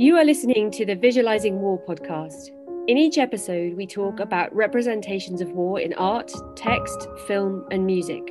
[0.00, 2.48] You are listening to the Visualizing War podcast.
[2.88, 8.22] In each episode, we talk about representations of war in art, text, film, and music.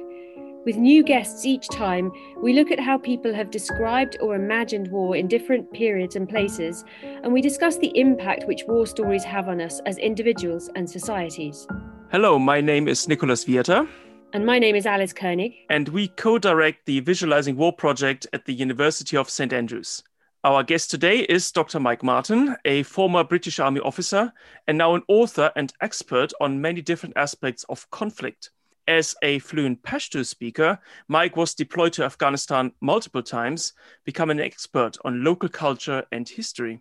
[0.65, 2.11] With new guests each time,
[2.41, 6.83] we look at how people have described or imagined war in different periods and places,
[7.03, 11.67] and we discuss the impact which war stories have on us as individuals and societies.
[12.11, 13.87] Hello, my name is Nicholas Wiater.
[14.33, 15.53] And my name is Alice Koenig.
[15.69, 19.53] And we co direct the Visualizing War project at the University of St.
[19.53, 20.01] Andrews.
[20.45, 21.81] Our guest today is Dr.
[21.81, 24.31] Mike Martin, a former British Army officer
[24.69, 28.51] and now an author and expert on many different aspects of conflict.
[28.87, 33.73] As a fluent Pashto speaker, Mike was deployed to Afghanistan multiple times,
[34.05, 36.79] becoming an expert on local culture and history.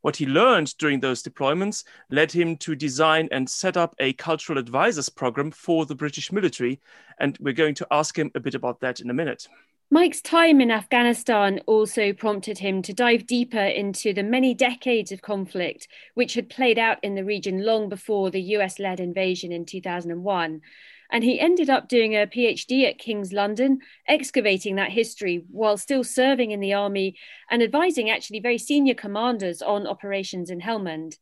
[0.00, 4.58] What he learned during those deployments led him to design and set up a cultural
[4.58, 6.80] advisors program for the British military,
[7.20, 9.46] and we're going to ask him a bit about that in a minute.
[9.92, 15.20] Mike's time in Afghanistan also prompted him to dive deeper into the many decades of
[15.20, 19.66] conflict which had played out in the region long before the US led invasion in
[19.66, 20.62] 2001.
[21.10, 26.04] And he ended up doing a PhD at King's London, excavating that history while still
[26.04, 27.18] serving in the army
[27.50, 31.18] and advising actually very senior commanders on operations in Helmand.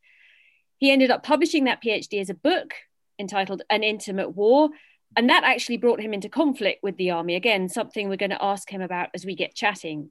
[0.77, 2.73] He ended up publishing that PhD as a book
[3.19, 4.69] entitled An Intimate War
[5.15, 7.35] and that actually brought him into conflict with the army.
[7.35, 10.09] Again, something we're going to ask him about as we get chatting.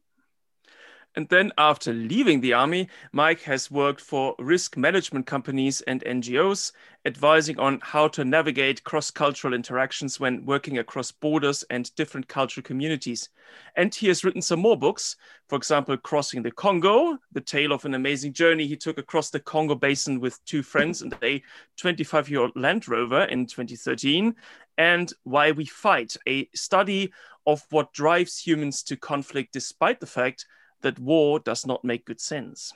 [1.17, 6.71] And then, after leaving the army, Mike has worked for risk management companies and NGOs,
[7.05, 12.63] advising on how to navigate cross cultural interactions when working across borders and different cultural
[12.63, 13.29] communities.
[13.75, 15.17] And he has written some more books,
[15.49, 19.41] for example, Crossing the Congo, the tale of an amazing journey he took across the
[19.41, 21.43] Congo basin with two friends and a
[21.77, 24.33] 25 year old Land Rover in 2013,
[24.81, 27.13] and Why We Fight, a study
[27.47, 30.47] of what drives humans to conflict despite the fact
[30.81, 32.73] that war does not make good sense.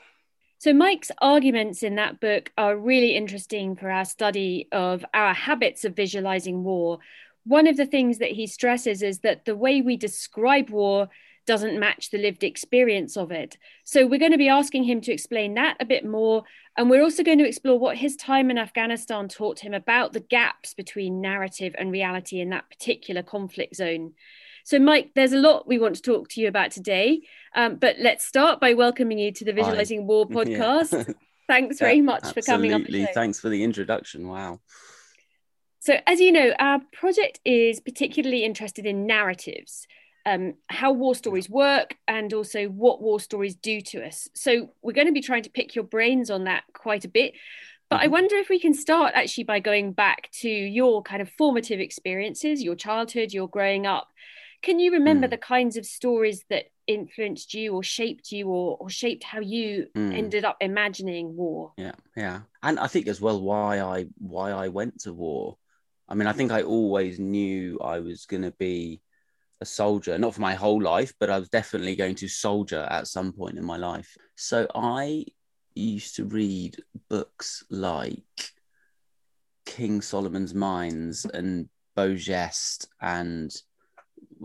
[0.59, 5.87] So, Mike's arguments in that book are really interesting for our study of our habits
[5.87, 6.99] of visualizing war.
[7.45, 11.09] One of the things that he stresses is that the way we describe war
[11.47, 13.57] doesn't match the lived experience of it.
[13.85, 16.45] So, we're going to be asking him to explain that a bit more.
[16.77, 20.21] And we're also going to explore what his time in Afghanistan taught him about the
[20.21, 24.15] gaps between narrative and reality in that particular conflict zone.
[24.65, 27.23] So, Mike, there's a lot we want to talk to you about today,
[27.55, 30.05] um, but let's start by welcoming you to the Visualizing Hi.
[30.05, 31.15] War podcast.
[31.47, 31.57] Yeah.
[31.61, 32.43] Thanks very much Absolutely.
[32.43, 33.09] for coming on.
[33.13, 34.29] Thanks for the introduction.
[34.29, 34.61] Wow.
[35.81, 39.87] So, as you know, our project is particularly interested in narratives,
[40.27, 44.29] um, how war stories work, and also what war stories do to us.
[44.35, 47.35] So, we're going to be trying to pick your brains on that quite a bit.
[47.91, 48.13] But I mm-hmm.
[48.13, 52.63] wonder if we can start actually by going back to your kind of formative experiences,
[52.63, 54.09] your childhood, your growing up,
[54.65, 55.31] can you remember mm.
[55.31, 59.89] the kinds of stories that influenced you or shaped you or, or shaped how you
[59.95, 60.17] mm.
[60.17, 61.73] ended up imagining war?
[61.77, 62.41] Yeah, yeah.
[62.63, 65.59] And I think as well why I why I went to war.
[66.09, 69.03] I mean, I think I always knew I was going to be
[69.65, 73.09] a soldier, not for my whole life, but I was definitely going to soldier at
[73.09, 74.17] some point in my life.
[74.37, 75.25] So I
[75.75, 76.77] used to read
[77.09, 78.51] books like
[79.65, 83.51] King Solomon's Mines and Beau Geste and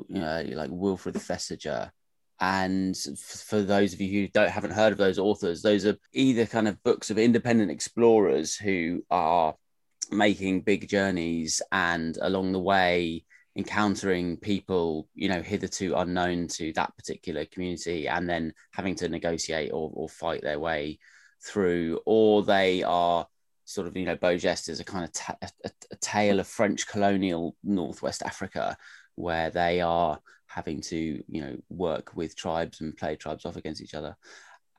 [0.07, 1.91] you know, like Wilfred Thesiger.
[2.39, 6.45] And for those of you who don't haven't heard of those authors, those are either
[6.45, 9.55] kind of books of independent explorers who are
[10.09, 13.25] making big journeys and along the way
[13.55, 19.71] encountering people you know hitherto unknown to that particular community and then having to negotiate
[19.73, 20.99] or, or fight their way
[21.43, 23.27] through or they are
[23.65, 25.49] sort of you know Beau Geste is a kind of ta- a,
[25.91, 28.75] a, tale of French colonial Northwest Africa
[29.15, 33.81] where they are having to you know work with tribes and play tribes off against
[33.81, 34.15] each other.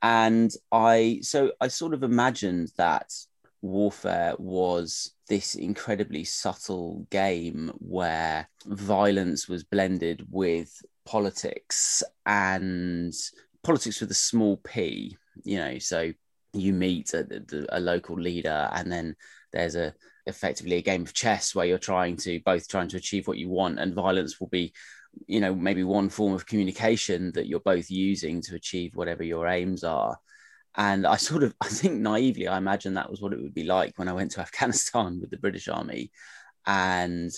[0.02, 3.12] And i so i sort of imagined that
[3.62, 13.12] warfare was this incredibly subtle game where violence was blended with politics and
[13.62, 16.10] politics with a small p you know so
[16.52, 17.26] you meet a,
[17.70, 19.14] a local leader and then
[19.52, 19.94] there's a
[20.26, 23.48] effectively a game of chess where you're trying to both trying to achieve what you
[23.48, 24.72] want and violence will be
[25.26, 29.46] you know maybe one form of communication that you're both using to achieve whatever your
[29.46, 30.16] aims are
[30.76, 33.64] and i sort of i think naively i imagine that was what it would be
[33.64, 36.10] like when i went to afghanistan with the british army
[36.66, 37.30] and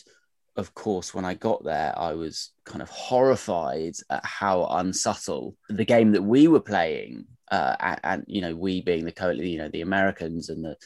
[0.56, 5.84] of course when i got there i was kind of horrified at how unsubtle the
[5.84, 9.58] game that we were playing uh, and, and you know we being the co you
[9.58, 10.76] know the americans and the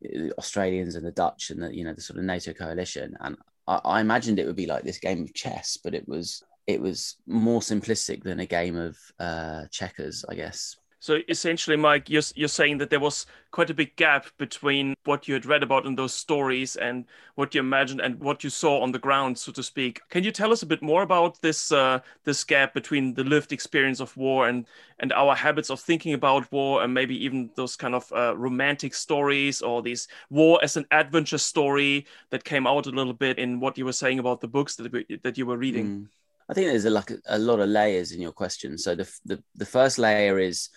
[0.00, 3.16] the Australians and the Dutch and the you know the sort of NATO coalition.
[3.20, 3.36] And
[3.66, 6.80] I, I imagined it would be like this game of chess, but it was it
[6.80, 10.76] was more simplistic than a game of uh, checkers, I guess.
[11.00, 15.26] So essentially, Mike, you're, you're saying that there was quite a big gap between what
[15.26, 17.06] you had read about in those stories and
[17.36, 20.02] what you imagined and what you saw on the ground, so to speak.
[20.10, 23.50] Can you tell us a bit more about this uh, this gap between the lived
[23.50, 24.66] experience of war and
[24.98, 28.92] and our habits of thinking about war, and maybe even those kind of uh, romantic
[28.92, 33.58] stories or these war as an adventure story that came out a little bit in
[33.58, 34.92] what you were saying about the books that
[35.22, 35.86] that you were reading?
[35.86, 36.06] Mm.
[36.50, 38.76] I think there's a, like a, lot of layers in your question.
[38.76, 40.68] So the, the the first layer is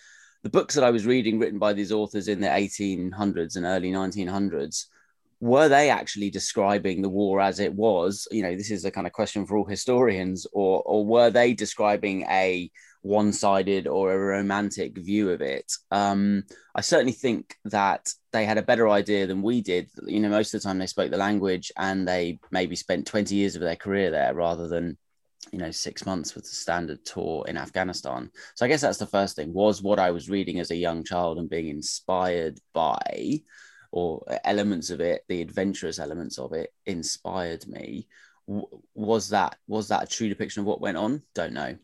[0.44, 3.90] the books that I was reading, written by these authors in the 1800s and early
[3.90, 4.84] 1900s,
[5.40, 8.28] were they actually describing the war as it was?
[8.30, 11.54] You know, this is a kind of question for all historians, or or were they
[11.54, 12.70] describing a
[13.00, 15.72] one-sided or a romantic view of it?
[15.90, 16.44] Um,
[16.74, 19.88] I certainly think that they had a better idea than we did.
[20.06, 23.34] You know, most of the time they spoke the language and they maybe spent 20
[23.34, 24.98] years of their career there rather than
[25.54, 28.28] you know six months with the standard tour in afghanistan.
[28.56, 31.04] So i guess that's the first thing was what i was reading as a young
[31.04, 33.40] child and being inspired by
[33.92, 38.08] or elements of it the adventurous elements of it inspired me.
[38.94, 41.22] Was that was that a true depiction of what went on?
[41.34, 41.76] Don't know.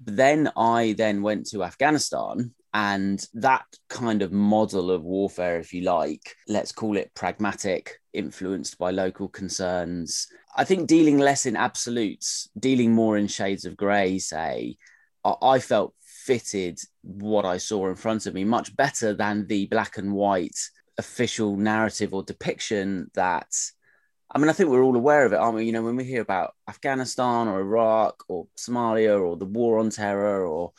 [0.00, 5.74] But then i then went to afghanistan and that kind of model of warfare if
[5.74, 11.56] you like let's call it pragmatic influenced by local concerns I think dealing less in
[11.56, 14.76] absolutes, dealing more in shades of grey, say,
[15.24, 19.96] I felt fitted what I saw in front of me much better than the black
[19.96, 20.58] and white
[20.98, 23.54] official narrative or depiction that
[24.34, 25.64] I mean, I think we're all aware of it, aren't we?
[25.66, 29.90] You know, when we hear about Afghanistan or Iraq or Somalia or the war on
[29.90, 30.72] terror, or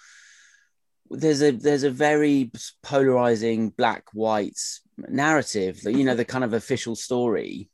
[1.14, 2.52] there's a there's a very
[2.82, 4.60] polarizing black white
[4.98, 7.70] narrative that you know the kind of official story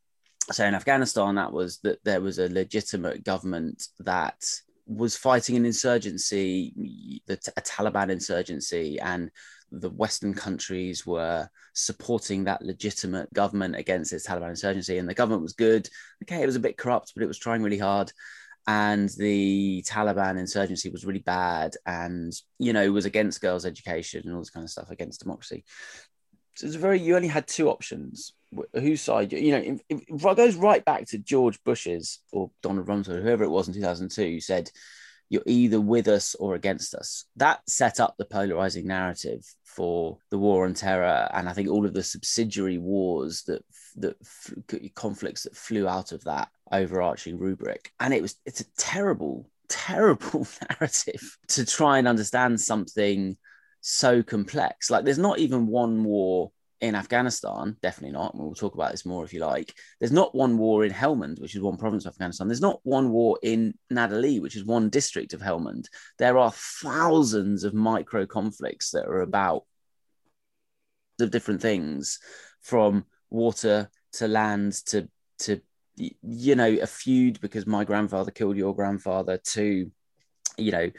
[0.51, 4.43] so in Afghanistan, that was that there was a legitimate government that
[4.87, 9.29] was fighting an insurgency, the, a Taliban insurgency, and
[9.71, 14.97] the Western countries were supporting that legitimate government against this Taliban insurgency.
[14.97, 15.87] And the government was good.
[16.23, 18.11] Okay, it was a bit corrupt, but it was trying really hard.
[18.71, 24.35] And the Taliban insurgency was really bad and, you know, was against girls' education and
[24.35, 25.63] all this kind of stuff, against democracy.
[26.55, 28.33] So it's very, you only had two options
[28.73, 32.87] whose side you know if, if, it goes right back to george bush's or donald
[32.87, 34.71] rumsfeld whoever it was in 2002 said
[35.29, 37.25] you're either with us or against us.
[37.35, 41.85] That set up the polarizing narrative for the war on terror and i think all
[41.85, 43.63] of the subsidiary wars that
[43.95, 44.15] that
[44.95, 47.91] conflicts that flew out of that overarching rubric.
[47.99, 53.37] And it was it's a terrible terrible narrative to try and understand something
[53.81, 54.89] so complex.
[54.89, 58.35] Like there's not even one war in Afghanistan, definitely not.
[58.35, 59.73] We'll talk about this more if you like.
[59.99, 62.47] There's not one war in Helmand, which is one province of Afghanistan.
[62.47, 65.87] There's not one war in Nad Ali, which is one district of Helmand.
[66.17, 69.65] There are thousands of micro conflicts that are about
[71.19, 72.19] of different things
[72.61, 75.09] from water to land to
[75.39, 75.59] to
[75.97, 79.91] you know a feud because my grandfather killed your grandfather to
[80.57, 80.89] you know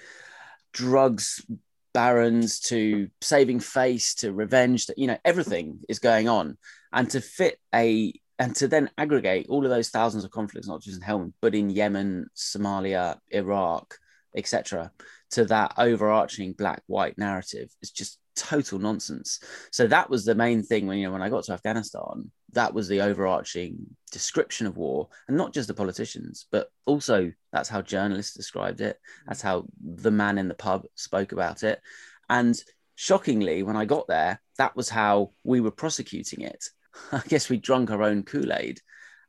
[0.73, 1.45] drugs
[1.93, 6.57] barons to saving face to revenge to, you know everything is going on.
[6.93, 10.83] And to fit a and to then aggregate all of those thousands of conflicts not
[10.83, 13.95] just in helmand but in yemen somalia iraq
[14.35, 14.91] etc
[15.31, 19.41] to that overarching black white narrative is just total nonsense.
[19.71, 22.75] So that was the main thing when you know when i got to afghanistan that
[22.75, 23.79] was the overarching
[24.11, 28.99] description of war and not just the politicians but also that's how journalists described it.
[29.27, 31.81] That's how the man in the pub spoke about it.
[32.29, 32.57] And
[32.95, 36.67] shockingly when i got there that was how we were prosecuting it.
[37.13, 38.81] I guess we drunk our own kool-aid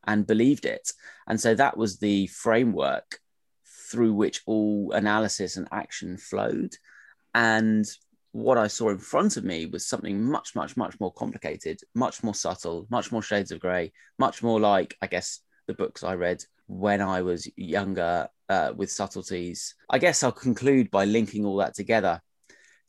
[0.06, 0.92] and believed it.
[1.28, 3.20] And so that was the framework
[3.90, 6.74] through which all analysis and action flowed.
[7.34, 7.86] And
[8.32, 12.24] what I saw in front of me was something much, much, much more complicated, much
[12.24, 16.16] more subtle, much more shades of grey, much more like, I guess, the books I
[16.16, 19.76] read when I was younger uh, with subtleties.
[19.90, 22.22] I guess I'll conclude by linking all that together.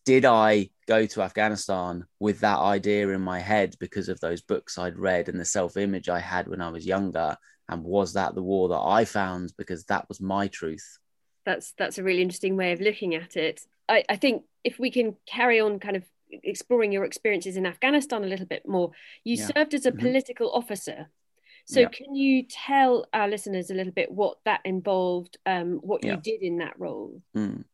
[0.04, 4.78] Did I go to Afghanistan with that idea in my head because of those books
[4.78, 7.36] I'd read and the self image I had when I was younger?
[7.68, 10.98] And was that the war that I found because that was my truth?
[11.44, 13.60] That's that's a really interesting way of looking at it.
[13.88, 18.24] I, I think if we can carry on kind of exploring your experiences in Afghanistan
[18.24, 18.92] a little bit more,
[19.24, 19.48] you yeah.
[19.54, 20.00] served as a mm-hmm.
[20.00, 21.08] political officer.
[21.64, 21.88] So yeah.
[21.88, 26.14] can you tell our listeners a little bit what that involved, um, what yeah.
[26.14, 27.22] you did in that role?
[27.36, 27.64] Mm.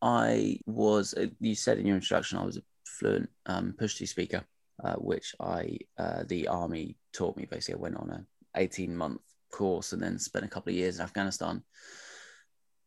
[0.00, 4.42] I was, uh, you said in your introduction, I was a fluent um, Pashto speaker,
[4.82, 7.46] uh, which I, uh, the army taught me.
[7.50, 8.24] Basically, I went on a
[8.58, 11.62] 18 month course and then spent a couple of years in Afghanistan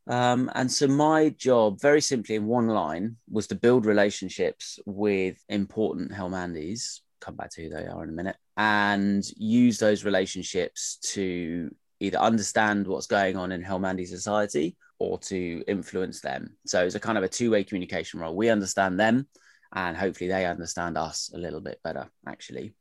[0.07, 5.43] Um, and so my job, very simply in one line, was to build relationships with
[5.49, 7.01] important Helmandis.
[7.19, 12.19] Come back to who they are in a minute, and use those relationships to either
[12.19, 16.55] understand what's going on in Helmandi society or to influence them.
[16.65, 18.35] So it's a kind of a two-way communication role.
[18.35, 19.27] We understand them,
[19.73, 22.09] and hopefully they understand us a little bit better.
[22.25, 22.75] Actually,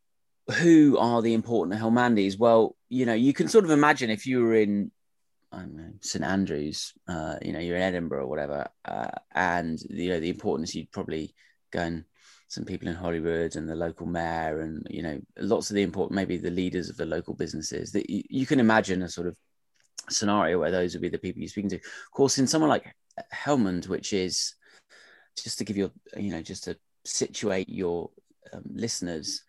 [0.61, 2.38] who are the important Helmandis?
[2.38, 4.92] Well, you know, you can sort of imagine if you were in
[5.53, 9.81] I don't know, St Andrews, uh, you know, you're in Edinburgh or whatever, uh, and
[9.88, 11.35] you know the importance you'd probably
[11.71, 12.05] go and
[12.49, 16.15] some people in Hollywood and the local mayor and you know lots of the important
[16.15, 19.37] maybe the leaders of the local businesses that you, you can imagine a sort of
[20.09, 21.76] scenario where those would be the people you're speaking to.
[21.76, 22.95] Of course, in someone like
[23.35, 24.55] Helmand, which is
[25.37, 28.11] just to give you you know just to situate your
[28.53, 29.43] um, listeners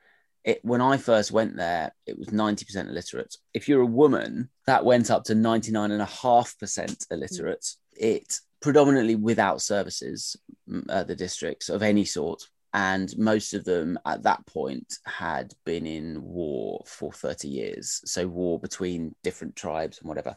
[0.48, 3.36] it, when I first went there, it was 90% illiterate.
[3.54, 7.68] If you're a woman, that went up to 99.5% illiterate.
[7.92, 10.38] It predominantly without services,
[10.88, 12.42] uh, the districts of any sort.
[12.74, 18.02] And most of them at that point had been in war for 30 years.
[18.06, 20.36] So, war between different tribes and whatever.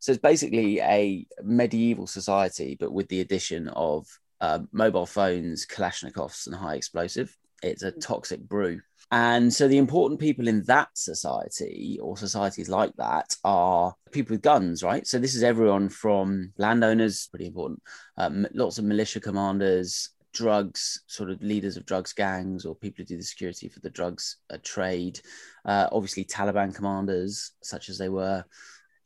[0.00, 4.06] So, it's basically a medieval society, but with the addition of
[4.40, 7.36] uh, mobile phones, Kalashnikovs, and high explosive.
[7.62, 8.80] It's a toxic brew.
[9.10, 14.42] And so the important people in that society or societies like that are people with
[14.42, 15.06] guns, right?
[15.06, 17.82] So this is everyone from landowners, pretty important,
[18.16, 23.08] um, lots of militia commanders, drugs, sort of leaders of drugs gangs or people who
[23.08, 25.20] do the security for the drugs uh, trade,
[25.66, 28.42] uh, obviously Taliban commanders, such as they were,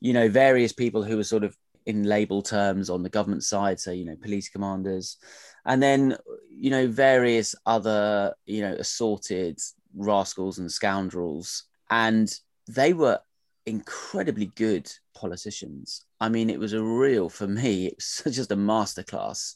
[0.00, 3.80] you know, various people who were sort of in label terms on the government side,
[3.80, 5.16] so, you know, police commanders,
[5.64, 6.16] and then,
[6.50, 9.58] you know, various other, you know, assorted
[9.94, 11.64] rascals and scoundrels.
[11.90, 12.32] And
[12.68, 13.20] they were
[13.66, 16.04] incredibly good politicians.
[16.20, 19.54] I mean, it was a real, for me, it was just a masterclass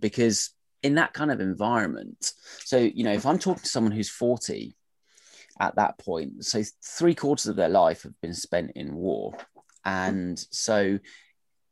[0.00, 0.50] because
[0.82, 2.32] in that kind of environment,
[2.64, 4.76] so, you know, if I'm talking to someone who's 40
[5.60, 9.34] at that point, so three quarters of their life have been spent in war.
[9.84, 10.98] And so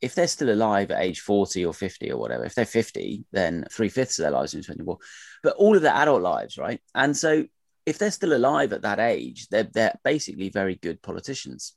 [0.02, 3.64] if they're still alive at age 40 or 50 or whatever, if they're 50, then
[3.70, 4.98] three fifths of their lives in war.
[5.42, 6.80] But all of their adult lives, right?
[6.94, 7.44] And so
[7.86, 11.74] if they're still alive at that age, they're they're basically very good politicians,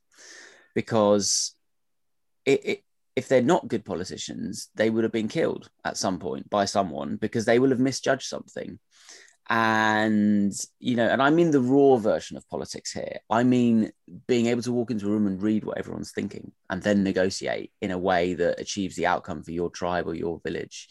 [0.74, 1.54] because
[2.44, 6.50] it, it, if they're not good politicians, they would have been killed at some point
[6.50, 8.78] by someone because they will have misjudged something.
[9.48, 13.18] And you know, and I mean the raw version of politics here.
[13.30, 13.92] I mean
[14.26, 17.70] being able to walk into a room and read what everyone's thinking, and then negotiate
[17.80, 20.88] in a way that achieves the outcome for your tribe or your village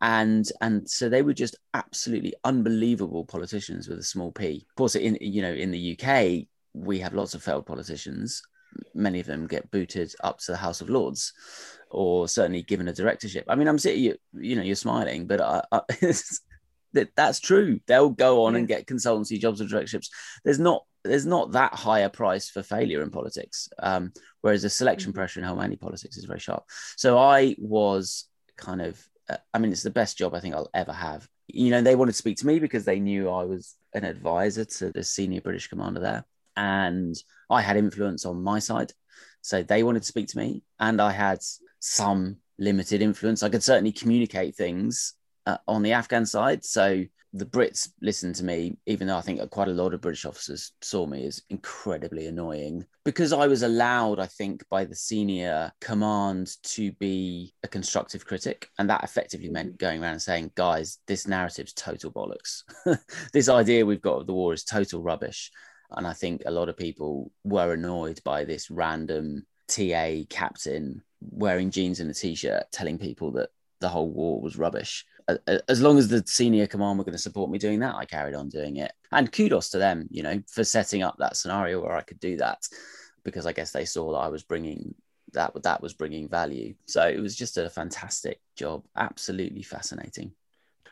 [0.00, 4.66] and and so they were just absolutely unbelievable politicians with a small p.
[4.68, 8.42] Of course, in you know in the UK we have lots of failed politicians.
[8.92, 11.32] Many of them get booted up to the House of Lords,
[11.90, 13.44] or certainly given a directorship.
[13.48, 15.80] I mean, I'm sitting, you, you know, you're smiling, but I, I,
[16.94, 17.80] that that's true.
[17.86, 20.10] They'll go on and get consultancy jobs or directorships.
[20.44, 23.68] There's not there's not that high a price for failure in politics.
[23.78, 25.18] Um, whereas the selection mm-hmm.
[25.18, 26.64] pressure in Helmandi politics is very sharp.
[26.96, 30.70] So I was kind of uh, I mean, it's the best job I think I'll
[30.74, 31.28] ever have.
[31.48, 34.64] You know, they wanted to speak to me because they knew I was an advisor
[34.64, 36.24] to the senior British commander there.
[36.56, 37.14] And
[37.50, 38.92] I had influence on my side.
[39.42, 40.62] So they wanted to speak to me.
[40.78, 41.38] And I had
[41.80, 43.42] some limited influence.
[43.42, 45.14] I could certainly communicate things
[45.46, 46.64] uh, on the Afghan side.
[46.64, 47.04] So
[47.36, 50.70] the Brits listened to me, even though I think quite a lot of British officers
[50.80, 56.52] saw me as incredibly annoying because I was allowed, I think, by the senior command
[56.62, 58.68] to be a constructive critic.
[58.78, 59.84] And that effectively meant mm-hmm.
[59.84, 62.62] going around and saying, guys, this narrative's total bollocks.
[63.32, 65.50] this idea we've got of the war is total rubbish.
[65.90, 71.70] And I think a lot of people were annoyed by this random TA captain wearing
[71.70, 73.48] jeans and a t shirt telling people that
[73.80, 75.04] the whole war was rubbish
[75.68, 78.34] as long as the senior command were going to support me doing that, I carried
[78.34, 78.92] on doing it.
[79.10, 82.36] And kudos to them, you know, for setting up that scenario where I could do
[82.38, 82.68] that,
[83.24, 84.94] because I guess they saw that I was bringing
[85.32, 86.74] that that was bringing value.
[86.86, 90.32] So it was just a fantastic job, absolutely fascinating.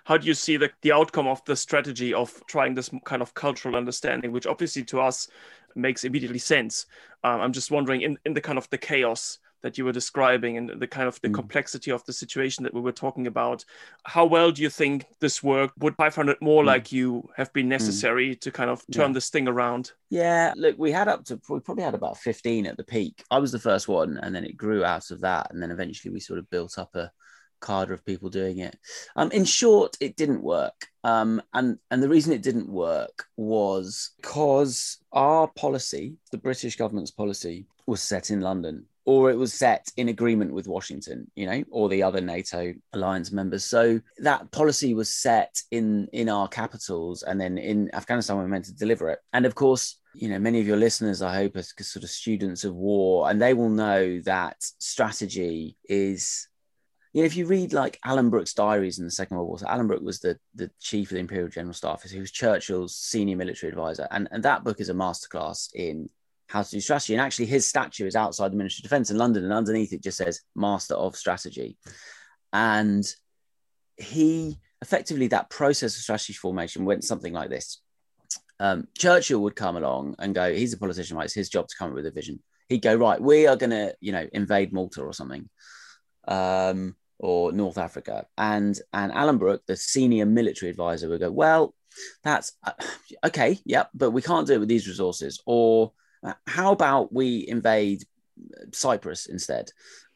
[0.05, 3.35] How do you see the, the outcome of the strategy of trying this kind of
[3.35, 5.29] cultural understanding, which obviously to us
[5.77, 6.87] makes immediately sense?
[7.23, 10.57] Um, I'm just wondering in, in the kind of the chaos that you were describing
[10.57, 11.35] and the kind of the mm.
[11.35, 13.65] complexity of the situation that we were talking about
[14.05, 16.67] how well do you think this worked would 500 more mm.
[16.67, 17.71] like you have been mm.
[17.71, 18.41] necessary mm.
[18.41, 19.15] to kind of turn yeah.
[19.15, 22.77] this thing around yeah look we had up to we probably had about 15 at
[22.77, 25.63] the peak i was the first one and then it grew out of that and
[25.63, 27.11] then eventually we sort of built up a
[27.63, 28.77] cadre of people doing it
[29.15, 34.11] um, in short it didn't work um, and and the reason it didn't work was
[34.21, 39.91] because our policy the british government's policy was set in london or it was set
[39.97, 43.65] in agreement with Washington, you know, or the other NATO alliance members.
[43.65, 48.67] So that policy was set in in our capitals, and then in Afghanistan we're meant
[48.67, 49.19] to deliver it.
[49.33, 52.65] And of course, you know, many of your listeners, I hope, are sort of students
[52.65, 56.49] of war, and they will know that strategy is.
[57.15, 59.67] You know, if you read like Alan Brooke's diaries in the Second World War, so
[59.69, 63.37] Alan Brooke was the, the chief of the Imperial General Staff, he was Churchill's senior
[63.37, 64.09] military advisor.
[64.11, 66.09] And, and that book is a masterclass in
[66.53, 67.15] how to do strategy.
[67.15, 70.03] And actually, his statue is outside the Ministry of Defence in London, and underneath it
[70.03, 71.79] just says Master of Strategy.
[72.53, 73.05] And
[73.97, 77.81] he effectively, that process of strategy formation went something like this.
[78.61, 81.25] Um, Churchill would come along and go, he's a politician, right?
[81.25, 82.43] It's his job to come up with a vision.
[82.69, 85.49] He'd go, right, we are going to, you know, invade Malta or something,
[86.29, 88.27] um, or North Africa.
[88.37, 91.75] And and Alan Brooke, the senior military advisor, would go, well,
[92.23, 92.73] that's uh,
[93.25, 95.41] okay, yep, but we can't do it with these resources.
[95.47, 95.93] Or
[96.47, 98.05] how about we invade
[98.73, 99.71] Cyprus instead?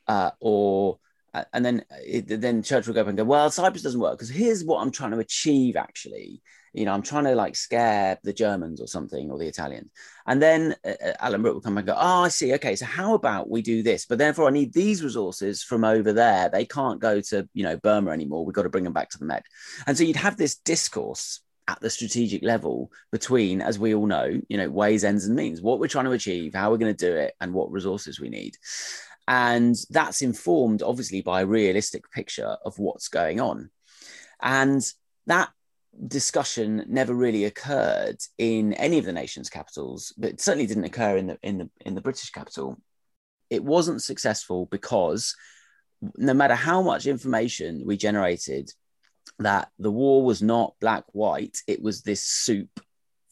[0.06, 0.98] Uh, or
[1.34, 1.84] uh, and then
[2.26, 5.10] then Churchill go up and go, well, Cyprus doesn't work because here's what I'm trying
[5.10, 5.76] to achieve.
[5.76, 6.40] Actually,
[6.72, 9.90] you know, I'm trying to like scare the Germans or something or the Italians.
[10.26, 12.54] And then uh, uh Alan Brooke will come and go, oh, I see.
[12.54, 14.06] Okay, so how about we do this?
[14.06, 16.48] But therefore, I need these resources from over there.
[16.48, 18.44] They can't go to you know Burma anymore.
[18.44, 19.42] We've got to bring them back to the Med.
[19.86, 24.40] And so you'd have this discourse at the strategic level between, as we all know,
[24.48, 27.06] you know, ways, ends, and means, what we're trying to achieve, how we're going to
[27.06, 28.56] do it, and what resources we need.
[29.28, 33.70] And that's informed, obviously, by a realistic picture of what's going on.
[34.40, 34.82] And
[35.26, 35.50] that
[36.06, 41.16] discussion never really occurred in any of the nation's capitals, but it certainly didn't occur
[41.16, 42.80] in the in the in the British capital.
[43.50, 45.34] It wasn't successful because
[46.16, 48.70] no matter how much information we generated
[49.38, 52.80] that the war was not black white, it was this soup.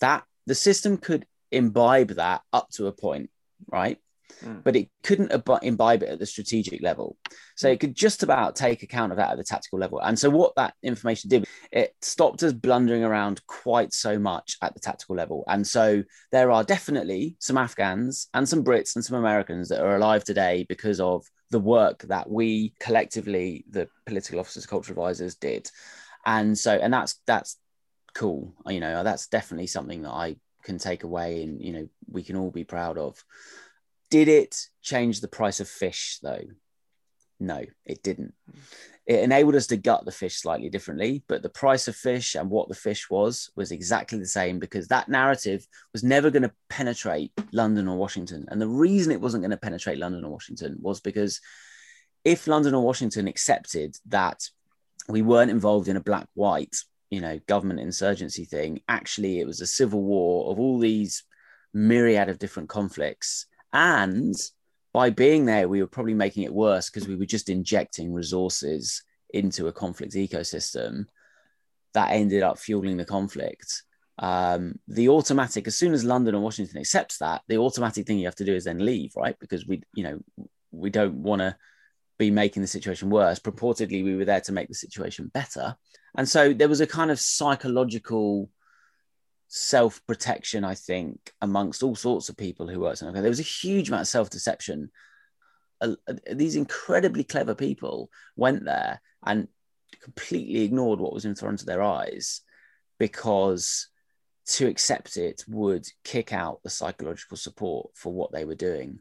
[0.00, 3.30] That the system could imbibe that up to a point,
[3.70, 3.99] right?
[4.42, 4.64] Mm.
[4.64, 7.16] But it couldn't ab- imbibe it at the strategic level.
[7.56, 10.00] So it could just about take account of that at the tactical level.
[10.00, 14.74] And so, what that information did, it stopped us blundering around quite so much at
[14.74, 15.44] the tactical level.
[15.46, 16.02] And so,
[16.33, 20.66] there are definitely some Afghans and some Brits and some Americans that are alive today
[20.68, 25.70] because of the work that we collectively, the political officers, cultural advisors, did.
[26.26, 27.58] And so, and that's that's
[28.14, 28.54] cool.
[28.66, 32.37] You know, that's definitely something that I can take away, and you know, we can
[32.37, 33.22] all be proud of.
[34.10, 36.44] Did it change the price of fish though?
[37.40, 38.34] No, it didn't.
[39.06, 42.48] It enabled us to gut the fish slightly differently, but the price of fish and
[42.48, 46.52] what the fish was was exactly the same because that narrative was never going to
[46.70, 48.46] penetrate London or Washington.
[48.48, 51.40] And the reason it wasn't going to penetrate London or Washington was because
[52.24, 54.48] if London or Washington accepted that
[55.08, 56.76] we weren't involved in a black white,
[57.10, 61.24] you know, government insurgency thing, actually, it was a civil war of all these
[61.72, 63.46] myriad of different conflicts.
[63.72, 64.34] And
[64.92, 69.02] by being there, we were probably making it worse because we were just injecting resources
[69.30, 71.06] into a conflict ecosystem
[71.92, 73.82] that ended up fueling the conflict.
[74.18, 78.26] Um, the automatic, as soon as London and Washington accepts that, the automatic thing you
[78.26, 79.36] have to do is then leave, right?
[79.40, 80.20] Because we, you know,
[80.70, 81.56] we don't want to
[82.18, 83.38] be making the situation worse.
[83.38, 85.77] Purportedly, we were there to make the situation better.
[86.16, 88.50] And so there was a kind of psychological
[89.48, 93.12] self protection, I think, amongst all sorts of people who worked on.
[93.12, 94.90] There was a huge amount of self deception.
[95.81, 95.94] Uh,
[96.33, 99.48] these incredibly clever people went there and
[100.00, 102.40] completely ignored what was in front of their eyes
[102.98, 103.88] because
[104.46, 108.98] to accept it would kick out the psychological support for what they were doing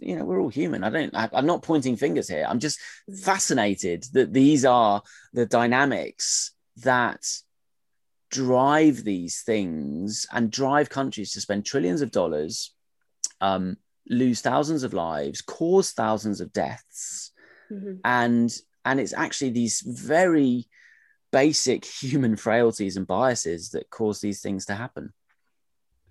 [0.00, 2.80] you know we're all human i don't I, i'm not pointing fingers here i'm just
[3.22, 7.24] fascinated that these are the dynamics that
[8.30, 12.72] drive these things and drive countries to spend trillions of dollars,
[13.40, 13.76] um,
[14.08, 17.32] lose thousands of lives, cause thousands of deaths,
[17.70, 17.94] mm-hmm.
[18.04, 20.66] and and it's actually these very
[21.32, 25.12] basic human frailties and biases that cause these things to happen.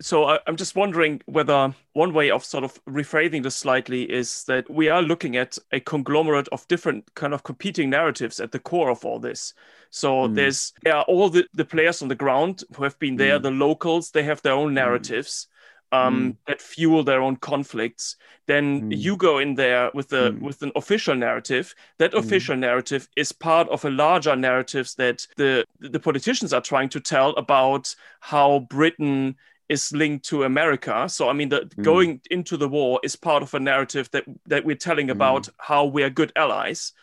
[0.02, 4.46] So I, am just wondering whether one way of sort of rephrasing this slightly is
[4.46, 8.60] that we are looking at a conglomerate of different kind of competing narratives at the
[8.60, 9.54] core of all this.
[9.90, 10.36] So mm.
[10.36, 13.44] there's there are all the, the players on the ground who have been there, mm.
[13.44, 14.76] the locals, they have their own hmm.
[14.76, 15.48] narratives.
[15.92, 16.38] Um, mm.
[16.46, 18.16] that fuel their own conflicts.
[18.46, 18.96] Then mm.
[18.96, 20.40] you go in there with mm.
[20.40, 21.74] with an official narrative.
[21.98, 26.90] That official narrative is part of a larger narratives that the the politicians are trying
[26.90, 29.36] to tell about how Britain
[29.70, 31.08] is linked to America.
[31.08, 31.84] So I mean, the mm.
[31.84, 35.12] going into the war is part of a narrative that that we're telling mm.
[35.12, 36.94] about how we're good allies.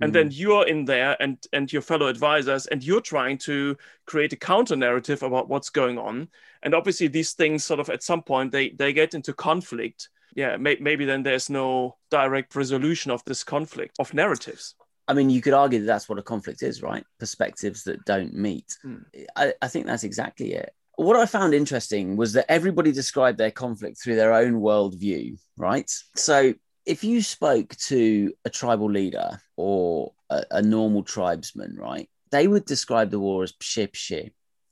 [0.00, 0.14] And mm.
[0.14, 4.36] then you're in there and and your fellow advisors, and you're trying to create a
[4.36, 6.28] counter narrative about what's going on.
[6.62, 10.08] And obviously, these things sort of at some point they they get into conflict.
[10.34, 14.74] yeah, may- maybe then there's no direct resolution of this conflict of narratives.
[15.08, 17.04] I mean, you could argue that that's what a conflict is, right?
[17.18, 18.76] Perspectives that don't meet.
[18.84, 19.04] Mm.
[19.36, 20.72] I, I think that's exactly it.
[20.96, 25.90] What I found interesting was that everybody described their conflict through their own worldview, right?
[26.16, 32.46] So if you spoke to a tribal leader or a, a normal tribesman, right, they
[32.46, 34.30] would describe the war as pshe pshe.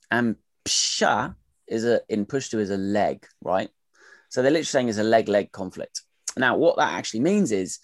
[0.09, 1.35] And psha
[1.67, 3.69] is a in Pashto is a leg, right?
[4.29, 6.01] So they're literally saying it's a leg leg conflict.
[6.37, 7.79] Now, what that actually means is,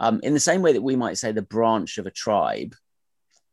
[0.00, 2.74] um, in the same way that we might say the branch of a tribe,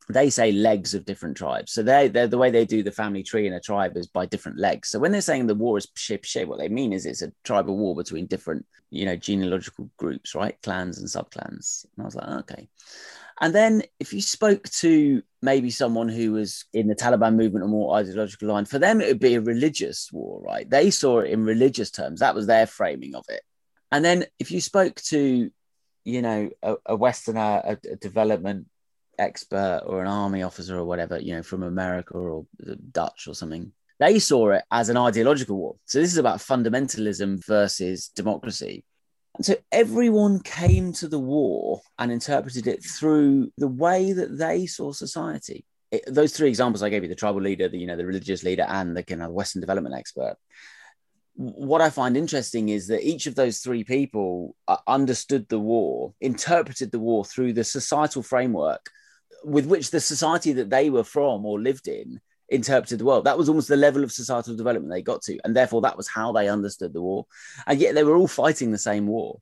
[0.09, 1.71] they say legs of different tribes.
[1.71, 4.57] So they the way they do the family tree in a tribe is by different
[4.57, 4.89] legs.
[4.89, 7.31] So when they're saying the war is pshe pshe, what they mean is it's a
[7.43, 10.59] tribal war between different, you know, genealogical groups, right?
[10.63, 11.85] Clans and subclans.
[11.95, 12.69] And I was like, okay.
[13.41, 17.69] And then if you spoke to maybe someone who was in the Taliban movement or
[17.69, 20.69] more ideological line, for them it would be a religious war, right?
[20.69, 22.19] They saw it in religious terms.
[22.19, 23.41] That was their framing of it.
[23.91, 25.51] And then if you spoke to,
[26.03, 28.67] you know, a, a Westerner, a, a development
[29.19, 32.45] expert or an army officer or whatever, you know, from America or
[32.91, 35.75] Dutch or something, they saw it as an ideological war.
[35.86, 38.86] So this is about fundamentalism versus democracy.
[39.36, 44.65] And so everyone came to the war and interpreted it through the way that they
[44.65, 45.65] saw society.
[45.91, 48.43] It, those three examples I gave you, the tribal leader, the, you know, the religious
[48.43, 50.36] leader and the kind of Western development expert.
[51.36, 56.13] What I find interesting is that each of those three people uh, understood the war,
[56.19, 58.89] interpreted the war through the societal framework
[59.43, 63.25] with which the society that they were from or lived in interpreted the world.
[63.25, 65.39] That was almost the level of societal development they got to.
[65.43, 67.25] And therefore, that was how they understood the war.
[67.67, 69.39] And yet they were all fighting the same war.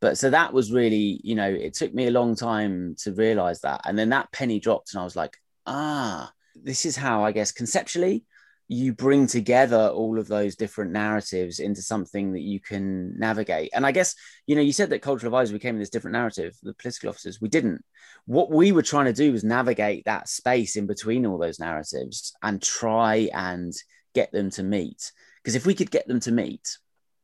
[0.00, 3.60] But so that was really, you know, it took me a long time to realize
[3.62, 3.80] that.
[3.84, 7.52] And then that penny dropped, and I was like, ah, this is how I guess
[7.52, 8.24] conceptually
[8.68, 13.70] you bring together all of those different narratives into something that you can navigate.
[13.74, 14.14] And I guess,
[14.46, 17.40] you know, you said that cultural advisors became in this different narrative, the political officers,
[17.40, 17.84] we didn't.
[18.24, 22.34] What we were trying to do was navigate that space in between all those narratives
[22.42, 23.72] and try and
[24.14, 25.12] get them to meet.
[25.42, 26.78] Because if we could get them to meet,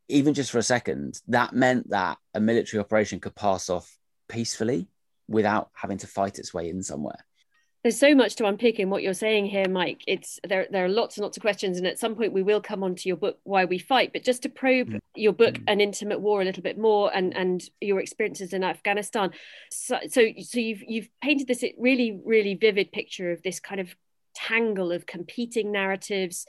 [0.09, 3.91] even just for a second, that meant that a military operation could pass off
[4.29, 4.89] peacefully
[5.27, 7.25] without having to fight its way in somewhere
[7.83, 10.89] there's so much to unpick in what you're saying here mike it's there there are
[10.89, 13.17] lots and lots of questions and at some point we will come on to your
[13.17, 14.99] book why we fight but just to probe mm.
[15.15, 15.65] your book mm.
[15.67, 19.31] an intimate war a little bit more and and your experiences in afghanistan
[19.71, 23.95] so so, so you've you've painted this really really vivid picture of this kind of
[24.35, 26.47] tangle of competing narratives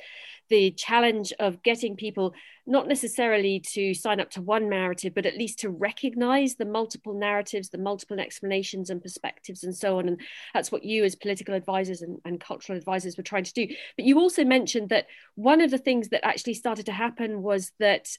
[0.52, 2.34] the challenge of getting people
[2.67, 7.17] not necessarily to sign up to one narrative, but at least to recognize the multiple
[7.17, 10.10] narratives, the multiple explanations and perspectives, and so on.
[10.10, 10.20] And
[10.54, 13.67] that's what you, as political advisors and, and cultural advisors, were trying to do.
[13.96, 17.72] But you also mentioned that one of the things that actually started to happen was
[17.80, 18.10] that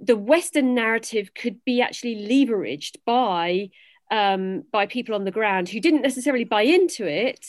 [0.00, 3.70] the Western narrative could be actually leveraged by
[4.12, 7.46] um, by people on the ground who didn't necessarily buy into it,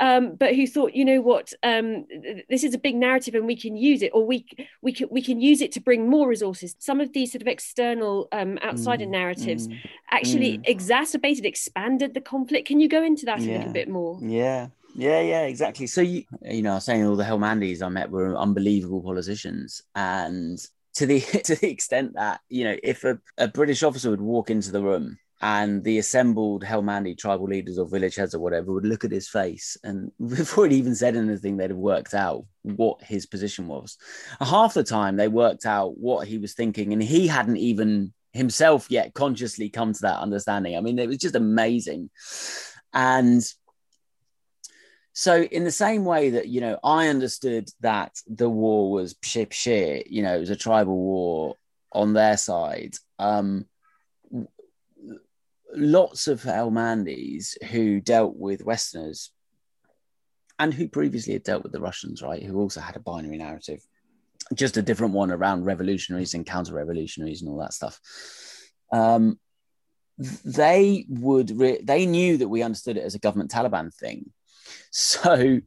[0.00, 2.06] um, but who thought, you know what, um,
[2.48, 4.46] this is a big narrative and we can use it, or we
[4.80, 6.74] we can we can use it to bring more resources.
[6.78, 9.78] Some of these sort of external um, outsider mm, narratives mm,
[10.10, 10.62] actually mm.
[10.66, 12.68] exacerbated, expanded the conflict.
[12.68, 14.18] Can you go into that yeah, a little bit more?
[14.22, 14.68] Yeah.
[14.94, 15.86] Yeah, yeah, exactly.
[15.86, 19.82] So you, you know, I was saying all the Helmandis I met were unbelievable politicians,
[19.94, 20.58] and
[20.94, 24.50] to the to the extent that you know, if a, a British officer would walk
[24.50, 28.86] into the room and the assembled Helmandi tribal leaders or village heads or whatever would
[28.86, 33.02] look at his face, and before he'd even said anything, they'd have worked out what
[33.02, 33.98] his position was.
[34.40, 38.86] Half the time, they worked out what he was thinking, and he hadn't even himself
[38.88, 40.76] yet consciously come to that understanding.
[40.76, 42.08] I mean, it was just amazing,
[42.92, 43.42] and
[45.14, 49.52] so in the same way that you know i understood that the war was pshe
[49.52, 51.54] shit, you know it was a tribal war
[51.92, 53.66] on their side um
[55.74, 59.30] lots of Helmandis who dealt with Westerners
[60.58, 62.42] and who previously had dealt with the Russians, right?
[62.42, 63.80] Who also had a binary narrative,
[64.54, 68.00] just a different one around revolutionaries and counter revolutionaries and all that stuff.
[68.92, 69.38] Um,
[70.44, 74.30] they would, re- they knew that we understood it as a government Taliban thing.
[74.90, 75.60] So,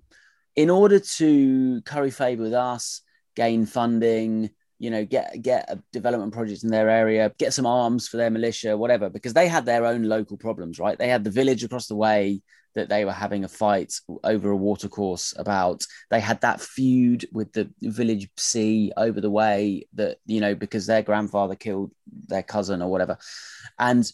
[0.55, 3.01] in order to curry favor with us,
[3.35, 8.07] gain funding, you know get get a development project in their area get some arms
[8.07, 10.97] for their militia whatever because they had their own local problems right?
[10.97, 12.41] They had the village across the way
[12.75, 15.85] that they were having a fight over a watercourse about.
[16.11, 20.85] They had that feud with the village c over the way that you know because
[20.85, 21.91] their grandfather killed
[22.27, 23.17] their cousin or whatever.
[23.79, 24.09] And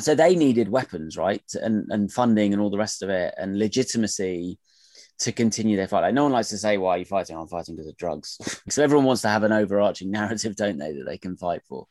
[0.00, 1.48] so they needed weapons right?
[1.54, 4.58] And and funding and all the rest of it and legitimacy
[5.18, 6.00] to continue their fight.
[6.00, 8.38] Like no one likes to say, "Why are you fighting?" I'm fighting because of drugs.
[8.68, 11.86] so everyone wants to have an overarching narrative, don't they, that they can fight for.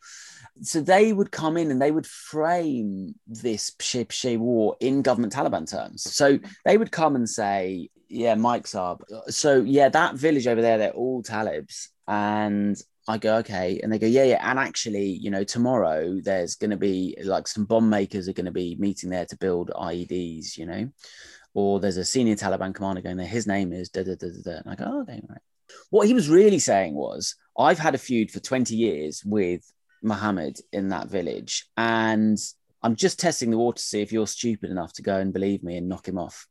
[0.62, 5.34] So they would come in and they would frame this Pshe Pshe war in government
[5.34, 6.04] Taliban terms.
[6.14, 9.04] So they would come and say, yeah, Mike's up.
[9.30, 11.88] So yeah, that village over there, they're all Talibs.
[12.08, 13.80] And I go, okay.
[13.84, 14.50] And they go, yeah, yeah.
[14.50, 18.46] And actually, you know, tomorrow there's going to be like some bomb makers are going
[18.46, 20.90] to be meeting there to build IEDs, you know,
[21.54, 23.28] or there's a senior Taliban commander going there.
[23.28, 24.52] His name is da da da da.
[24.52, 25.42] And I go, oh, okay, right.
[25.90, 29.70] What he was really saying was, I've had a feud for 20 years with
[30.02, 31.68] Muhammad in that village.
[31.78, 32.38] And
[32.82, 35.64] I'm just testing the water to see if you're stupid enough to go and believe
[35.64, 36.48] me and knock him off.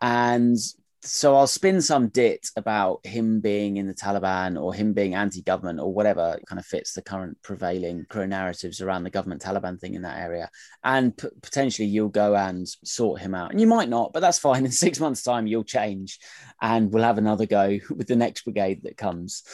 [0.00, 0.56] And
[1.02, 5.78] so I'll spin some dit about him being in the Taliban or him being anti-government
[5.78, 9.94] or whatever kind of fits the current prevailing pro narratives around the government Taliban thing
[9.94, 10.50] in that area,
[10.82, 14.38] and p- potentially you'll go and sort him out, and you might not, but that's
[14.38, 14.64] fine.
[14.68, 16.18] In six months' time, you'll change,
[16.60, 19.44] and we'll have another go with the next brigade that comes.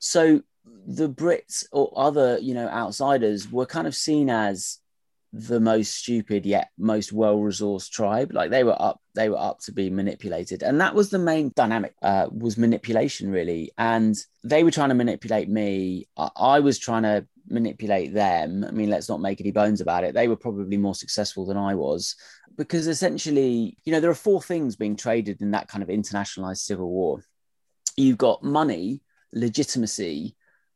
[0.00, 0.42] So
[0.86, 4.78] the Brits or other, you know, outsiders were kind of seen as
[5.32, 8.32] the most stupid yet most well-resourced tribe.
[8.32, 10.62] Like they were up they were up to be manipulated.
[10.62, 13.72] And that was the main dynamic uh, was manipulation really.
[13.78, 16.08] And they were trying to manipulate me.
[16.16, 18.64] I, I was trying to manipulate them.
[18.66, 20.14] I mean let's not make any bones about it.
[20.14, 22.16] They were probably more successful than i was
[22.56, 26.58] because essentially you know there are four things being traded in that kind of internationalized
[26.58, 27.22] civil war.
[27.96, 30.34] You've got money legitimacy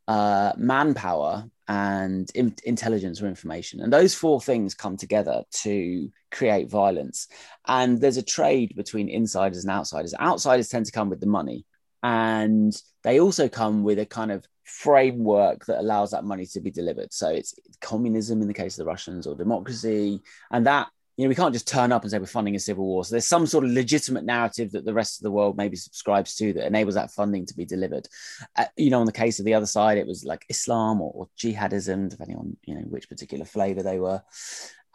[0.09, 3.81] uh, manpower and in- intelligence or information.
[3.81, 7.29] And those four things come together to create violence.
[7.67, 10.15] And there's a trade between insiders and outsiders.
[10.21, 11.65] Outsiders tend to come with the money,
[12.03, 16.71] and they also come with a kind of framework that allows that money to be
[16.71, 17.13] delivered.
[17.13, 20.21] So it's communism in the case of the Russians or democracy.
[20.51, 22.85] And that you know, we can't just turn up and say we're funding a civil
[22.85, 23.05] war.
[23.05, 26.35] So there's some sort of legitimate narrative that the rest of the world maybe subscribes
[26.37, 28.09] to that enables that funding to be delivered.
[28.57, 31.13] Uh, you know, on the case of the other side, it was like Islam or,
[31.15, 34.23] or jihadism, depending on you know which particular flavor they were.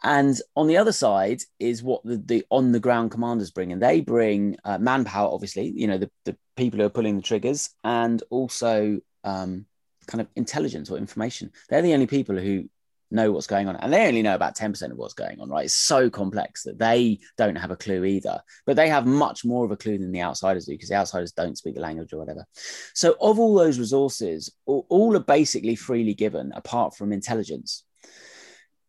[0.02, 3.82] And on the other side is what the, the on the ground commanders bring, and
[3.82, 7.70] they bring uh, manpower, obviously, you know, the, the people who are pulling the triggers,
[7.84, 9.66] and also um,
[10.06, 11.50] kind of intelligence or information.
[11.68, 12.68] They're the only people who
[13.10, 13.76] know what's going on.
[13.76, 15.64] And they only know about 10% of what's going on right?
[15.64, 18.40] It's so complex that they don't have a clue either.
[18.66, 21.32] But they have much more of a clue than the outsiders do because the outsiders
[21.32, 22.46] don't speak the language or whatever.
[22.94, 27.84] So of all those resources all, are basically freely given apart from intelligence.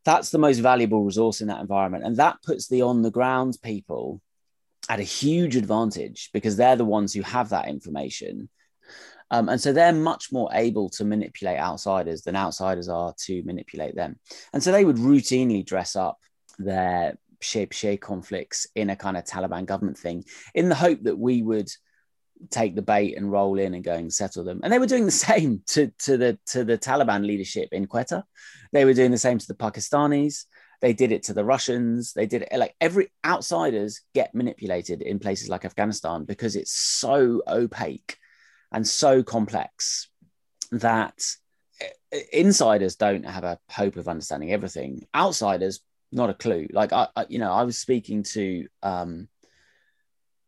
[0.06, 2.04] That's the most valuable resource in that environment.
[2.04, 4.22] And that puts the on the ground people
[4.90, 8.50] at a huge advantage because they're the ones who have that information
[9.32, 13.96] um, and so they're much more able to manipulate outsiders than outsiders are to manipulate
[13.96, 14.20] them.
[14.54, 16.18] And so they would routinely dress up
[16.60, 21.42] their Pshe conflicts in a kind of Taliban government thing in the hope that we
[21.42, 21.70] would
[22.50, 24.60] take the bait and roll in and go and settle them.
[24.64, 28.24] And they were doing the same to, to the to the Taliban leadership in Quetta.
[28.74, 30.46] They were doing the same to the Pakistanis.
[30.82, 32.12] They did it to the Russians.
[32.14, 37.42] They did it like every outsiders get manipulated in places like Afghanistan because it's so
[37.48, 38.18] opaque
[38.72, 40.10] and so complex
[40.72, 41.22] that
[42.32, 45.06] insiders don't have a hope of understanding everything.
[45.16, 45.82] Outsiders,
[46.12, 46.68] not a clue.
[46.72, 49.28] Like I, I you know, I was speaking to um,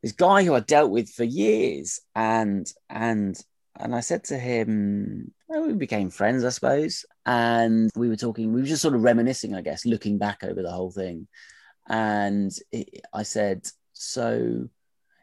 [0.02, 3.38] this guy who I dealt with for years, and and
[3.80, 8.54] and I said to him, well, we became friends, I suppose, and we were talking.
[8.54, 11.28] We were just sort of reminiscing, I guess, looking back over the whole thing.
[11.88, 14.70] And it, I said, so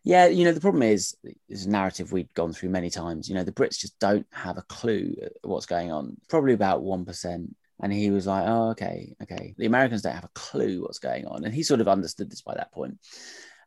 [0.03, 1.17] yeah, you know, the problem is
[1.49, 3.29] is a narrative we'd gone through many times.
[3.29, 6.17] You know, the Brits just don't have a clue what's going on.
[6.29, 7.55] Probably about one percent.
[7.83, 11.27] And he was like, "Oh, okay, okay." The Americans don't have a clue what's going
[11.27, 12.99] on, and he sort of understood this by that point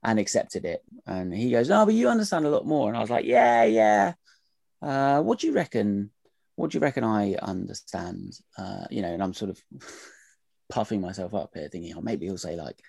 [0.03, 0.83] and accepted it.
[1.05, 3.63] And he goes, "Oh, but you understand a lot more." And I was like, "Yeah,
[3.63, 4.13] yeah.
[4.81, 6.11] Uh, what do you reckon?
[6.55, 9.61] What do you reckon I understand?" Uh, you know, and I'm sort of
[10.69, 12.79] puffing myself up here, thinking, "Oh, maybe he'll say like."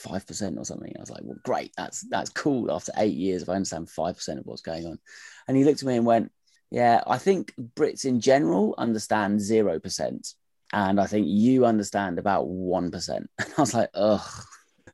[0.00, 0.92] Five percent or something.
[0.96, 2.70] I was like, well, great, that's that's cool.
[2.70, 4.98] After eight years, if I understand five percent of what's going on,
[5.46, 6.32] and he looked at me and went,
[6.70, 10.34] yeah, I think Brits in general understand zero percent,
[10.72, 13.28] and I think you understand about one percent.
[13.38, 14.44] And I was like, ugh.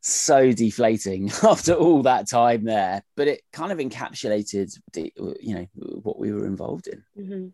[0.03, 5.66] So deflating after all that time there, but it kind of encapsulated, the, you know,
[5.75, 7.03] what we were involved in.
[7.19, 7.47] Mm-hmm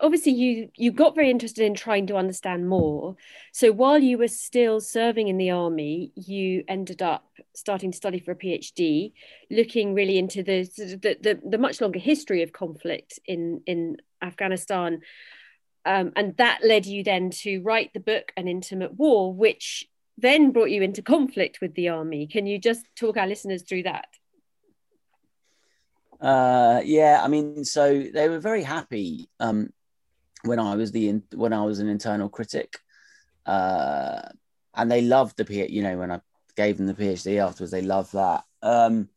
[0.00, 3.16] obviously you you got very interested in trying to understand more.
[3.52, 7.24] So while you were still serving in the army you ended up
[7.54, 9.12] starting to study for a phd
[9.50, 15.00] looking really into the the, the, the much longer history of conflict in in afghanistan.
[15.86, 20.52] Um, and that led you then to write the book an intimate war which then
[20.52, 22.26] brought you into conflict with the army.
[22.26, 24.08] Can you just talk our listeners through that?
[26.20, 29.30] Uh, yeah, I mean, so they were very happy.
[29.40, 29.70] Um,
[30.44, 32.78] when I was the when I was an internal critic,
[33.46, 34.22] uh,
[34.74, 35.70] and they loved the PhD.
[35.70, 36.20] You know, when I
[36.56, 38.44] gave them the PhD afterwards, they loved that.
[38.62, 39.08] Um,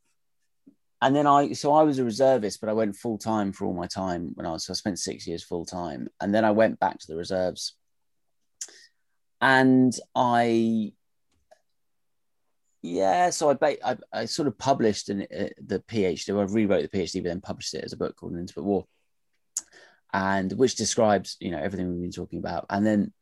[1.02, 3.74] and then I, so I was a reservist, but I went full time for all
[3.74, 4.66] my time when I was.
[4.66, 7.76] So I spent six years full time, and then I went back to the reserves,
[9.42, 10.94] and I
[12.84, 16.38] yeah, so I, I, I sort of published in, uh, the PhD.
[16.38, 18.86] I rewrote the PhD, but then published it as a book called An Intimate War,
[20.14, 22.66] and which describes you know everything we've been talking about.
[22.70, 23.14] And then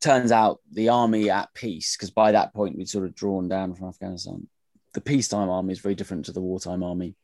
[0.00, 3.74] turns out the army at peace, because by that point we'd sort of drawn down
[3.74, 4.48] from Afghanistan.
[4.92, 7.14] The peacetime army is very different to the wartime army.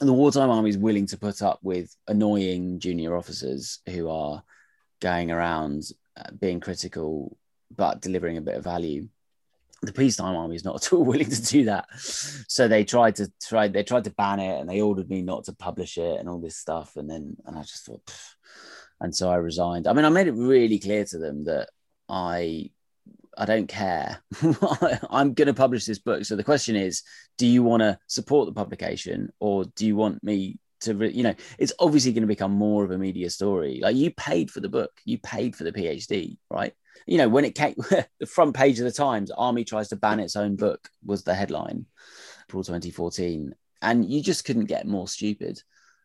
[0.00, 4.42] And the wartime army is willing to put up with annoying junior officers who are
[5.00, 5.84] going around
[6.16, 7.36] uh, being critical
[7.74, 9.08] but delivering a bit of value
[9.82, 11.86] the peacetime army is not at all willing to do that.
[11.96, 15.44] So they tried to try they tried to ban it and they ordered me not
[15.44, 16.96] to publish it and all this stuff.
[16.96, 18.34] And then and I just thought Pff.
[19.00, 19.86] and so I resigned.
[19.86, 21.68] I mean, I made it really clear to them that
[22.08, 22.70] I
[23.38, 24.22] I don't care.
[25.10, 26.24] I'm going to publish this book.
[26.24, 27.02] So the question is,
[27.38, 31.22] do you want to support the publication or do you want me to, re- you
[31.22, 33.80] know, it's obviously going to become more of a media story.
[33.82, 36.72] Like you paid for the book, you paid for the PhD, right?
[37.06, 37.74] You know, when it came,
[38.20, 41.34] the front page of the Times, Army tries to ban its own book was the
[41.34, 41.86] headline,
[42.48, 43.54] April 2014.
[43.82, 45.62] And you just couldn't get more stupid.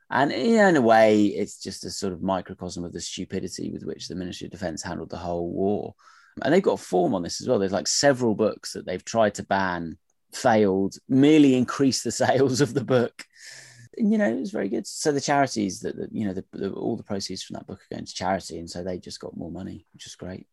[0.09, 4.07] And in a way, it's just a sort of microcosm of the stupidity with which
[4.07, 5.95] the Ministry of Defense handled the whole war.
[6.43, 7.59] And they've got form on this as well.
[7.59, 9.97] There's like several books that they've tried to ban,
[10.33, 13.25] failed, merely increased the sales of the book.
[13.97, 14.87] And, you know, it was very good.
[14.87, 17.81] So the charities that, that you know, the, the, all the proceeds from that book
[17.81, 18.59] are going to charity.
[18.59, 20.47] And so they just got more money, which is great.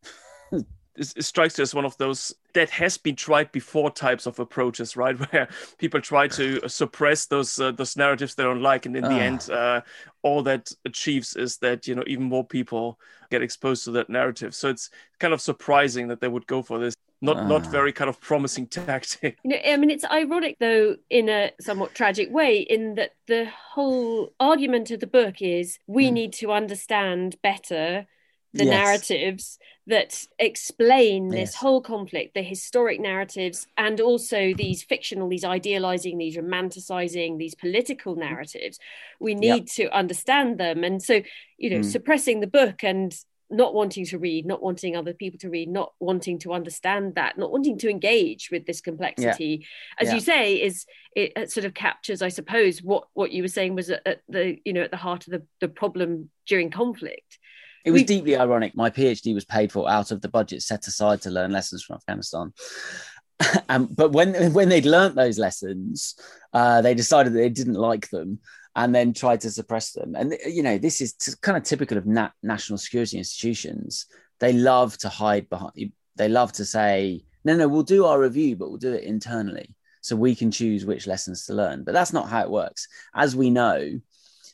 [0.95, 4.95] it strikes you as one of those that has been tried before types of approaches,
[4.95, 5.17] right?
[5.31, 9.09] Where people try to suppress those uh, those narratives they don't like, and in uh.
[9.09, 9.53] the end, ah.
[9.53, 9.81] uh,
[10.21, 12.99] all that achieves is that you know even more people
[13.31, 14.53] get exposed to that narrative.
[14.53, 16.95] So it's kind of surprising that they would go for this.
[17.23, 17.47] Not uh.
[17.47, 17.69] not ah.
[17.69, 19.37] very kind of promising tactic.
[19.43, 23.47] You know, I mean, it's ironic though, in a somewhat tragic way, in that the
[23.73, 26.13] whole argument of the book is we mm.
[26.13, 28.05] need to understand better
[28.53, 28.71] the yes.
[28.71, 29.57] narratives
[29.87, 31.55] that explain this yes.
[31.55, 38.15] whole conflict, the historic narratives, and also these fictional, these idealizing, these romanticizing, these political
[38.15, 38.79] narratives.
[39.19, 39.89] We need yep.
[39.89, 40.83] to understand them.
[40.83, 41.21] And so,
[41.57, 41.85] you know, mm.
[41.85, 43.13] suppressing the book and
[43.53, 47.37] not wanting to read, not wanting other people to read, not wanting to understand that,
[47.37, 50.01] not wanting to engage with this complexity, yeah.
[50.01, 50.13] as yeah.
[50.15, 50.85] you say, is
[51.15, 54.57] it, it, sort of captures, I suppose, what what you were saying was at, the
[54.65, 57.39] you know at the heart of the the problem during conflict.
[57.85, 58.75] It was we, deeply ironic.
[58.75, 61.97] My PhD was paid for out of the budget set aside to learn lessons from
[61.97, 62.53] Afghanistan.
[63.69, 66.15] um, but when when they'd learnt those lessons,
[66.53, 68.39] uh, they decided that they didn't like them
[68.75, 70.15] and then tried to suppress them.
[70.15, 74.07] And you know, this is kind of typical of nat- national security institutions.
[74.39, 75.91] They love to hide behind.
[76.15, 79.75] They love to say, "No, no, we'll do our review, but we'll do it internally,
[80.01, 82.87] so we can choose which lessons to learn." But that's not how it works.
[83.15, 83.99] As we know,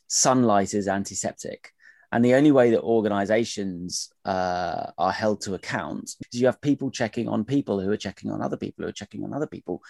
[0.07, 1.71] sunlight is antiseptic.
[2.11, 6.89] And the only way that organizations uh, are held to account is you have people
[6.89, 9.83] checking on people who are checking on other people who are checking on other people.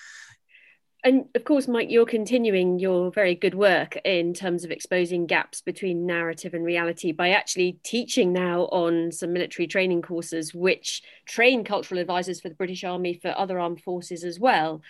[1.03, 5.61] And of course, Mike, you're continuing your very good work in terms of exposing gaps
[5.61, 11.63] between narrative and reality by actually teaching now on some military training courses, which train
[11.63, 14.81] cultural advisors for the British Army for other armed forces as well.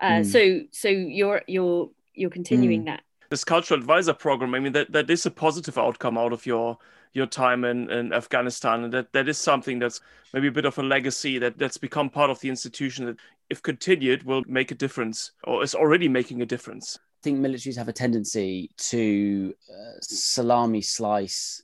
[0.00, 0.26] Uh, mm.
[0.26, 2.86] So, so you're you're you're continuing mm.
[2.86, 6.44] that this cultural advisor program i mean that, that is a positive outcome out of
[6.46, 6.78] your
[7.12, 10.00] your time in, in afghanistan and that that is something that's
[10.32, 13.16] maybe a bit of a legacy that that's become part of the institution that
[13.50, 16.98] if continued will make a difference or is already making a difference.
[16.98, 21.62] I think militaries have a tendency to uh, salami slice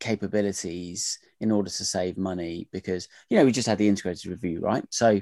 [0.00, 4.60] capabilities in order to save money because you know we just had the integrated review
[4.60, 4.84] right?
[4.90, 5.20] So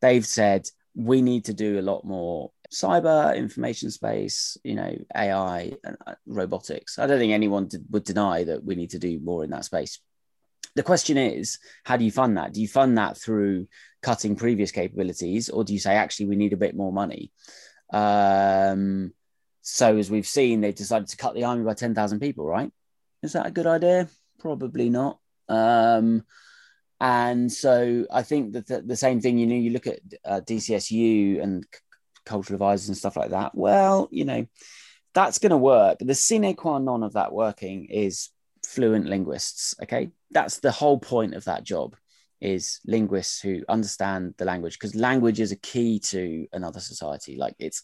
[0.00, 5.72] they've said we need to do a lot more cyber information space you know ai
[5.84, 6.98] and uh, robotics.
[6.98, 10.00] I don't think anyone would deny that we need to do more in that space
[10.76, 12.52] the question is how do you fund that?
[12.52, 13.66] Do you fund that through
[14.02, 17.32] cutting previous capabilities or do you say actually we need a bit more money?
[17.92, 19.12] Um,
[19.62, 22.70] so as we've seen they've decided to cut the army by 10,000 people right?
[23.22, 24.08] Is that a good idea?
[24.38, 25.18] Probably not.
[25.48, 26.24] Um,
[27.00, 30.40] and so I think that the, the, same thing, you know, you look at uh,
[30.40, 31.66] DCSU and
[32.24, 33.54] cultural advisors and stuff like that.
[33.54, 34.46] Well, you know,
[35.14, 35.98] that's going to work.
[36.00, 38.30] The sine qua non of that working is
[38.66, 39.74] fluent linguists.
[39.82, 41.96] Okay, that's the whole point of that job
[42.40, 47.36] is linguists who understand the language because language is a key to another society.
[47.36, 47.82] Like it's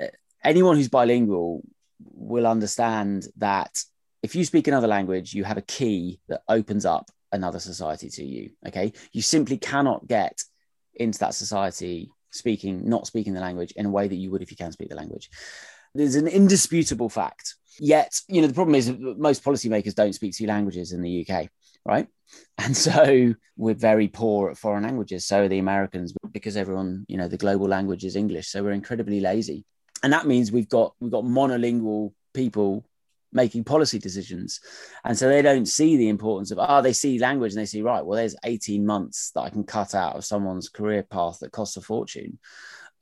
[0.00, 0.06] uh,
[0.42, 1.62] anyone who's bilingual
[2.00, 3.82] will understand that
[4.22, 8.24] if you speak another language, you have a key that opens up another society to
[8.24, 8.50] you.
[8.66, 8.92] Okay.
[9.12, 10.42] You simply cannot get
[10.94, 14.50] into that society speaking, not speaking the language in a way that you would if
[14.50, 15.30] you can speak the language.
[15.94, 17.54] There's an indisputable fact.
[17.78, 21.48] Yet, you know, the problem is most policymakers don't speak two languages in the UK,
[21.84, 22.08] right?
[22.58, 25.26] And so we're very poor at foreign languages.
[25.26, 28.48] So are the Americans, because everyone, you know, the global language is English.
[28.48, 29.64] So we're incredibly lazy.
[30.02, 32.84] And that means we've got we've got monolingual people
[33.34, 34.60] making policy decisions.
[35.04, 37.82] And so they don't see the importance of, oh, they see language and they see,
[37.82, 41.52] right, well, there's 18 months that I can cut out of someone's career path that
[41.52, 42.38] costs a fortune.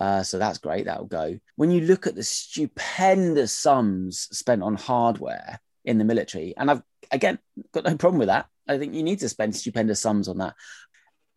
[0.03, 0.87] Uh, so that's great.
[0.87, 1.39] That'll go.
[1.55, 6.83] When you look at the stupendous sums spent on hardware in the military, and I've
[7.13, 7.39] again
[7.71, 8.47] got no problem with that.
[8.67, 10.55] I think you need to spend stupendous sums on that.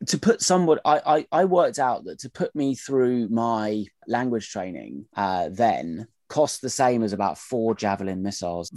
[0.07, 4.49] To put somewhat, I, I, I worked out that to put me through my language
[4.49, 8.71] training uh, then cost the same as about four Javelin missiles.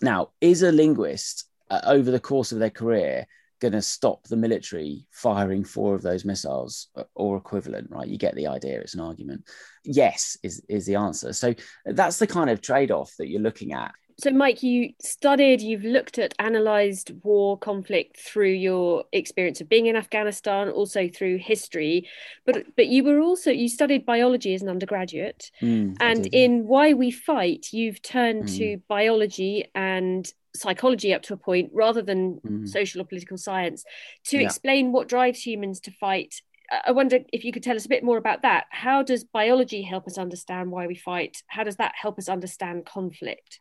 [0.00, 3.26] Now, is a linguist uh, over the course of their career
[3.60, 8.08] going to stop the military firing four of those missiles uh, or equivalent right?
[8.08, 9.48] You get the idea it's an argument.
[9.84, 11.32] Yes is is the answer.
[11.32, 11.54] So
[11.84, 13.92] that's the kind of trade-off that you're looking at.
[14.20, 19.86] So mike you studied you've looked at analyzed war conflict through your experience of being
[19.86, 22.08] in afghanistan also through history.
[22.44, 25.52] But but you were also you studied biology as an undergraduate.
[25.62, 26.40] Mm, and did, yeah.
[26.40, 28.58] in why we fight you've turned mm.
[28.58, 32.68] to biology and psychology up to a point rather than mm.
[32.68, 33.84] social or political science
[34.24, 34.44] to yeah.
[34.44, 36.42] explain what drives humans to fight
[36.86, 38.66] I wonder if you could tell us a bit more about that.
[38.70, 41.42] How does biology help us understand why we fight?
[41.46, 43.60] How does that help us understand conflict?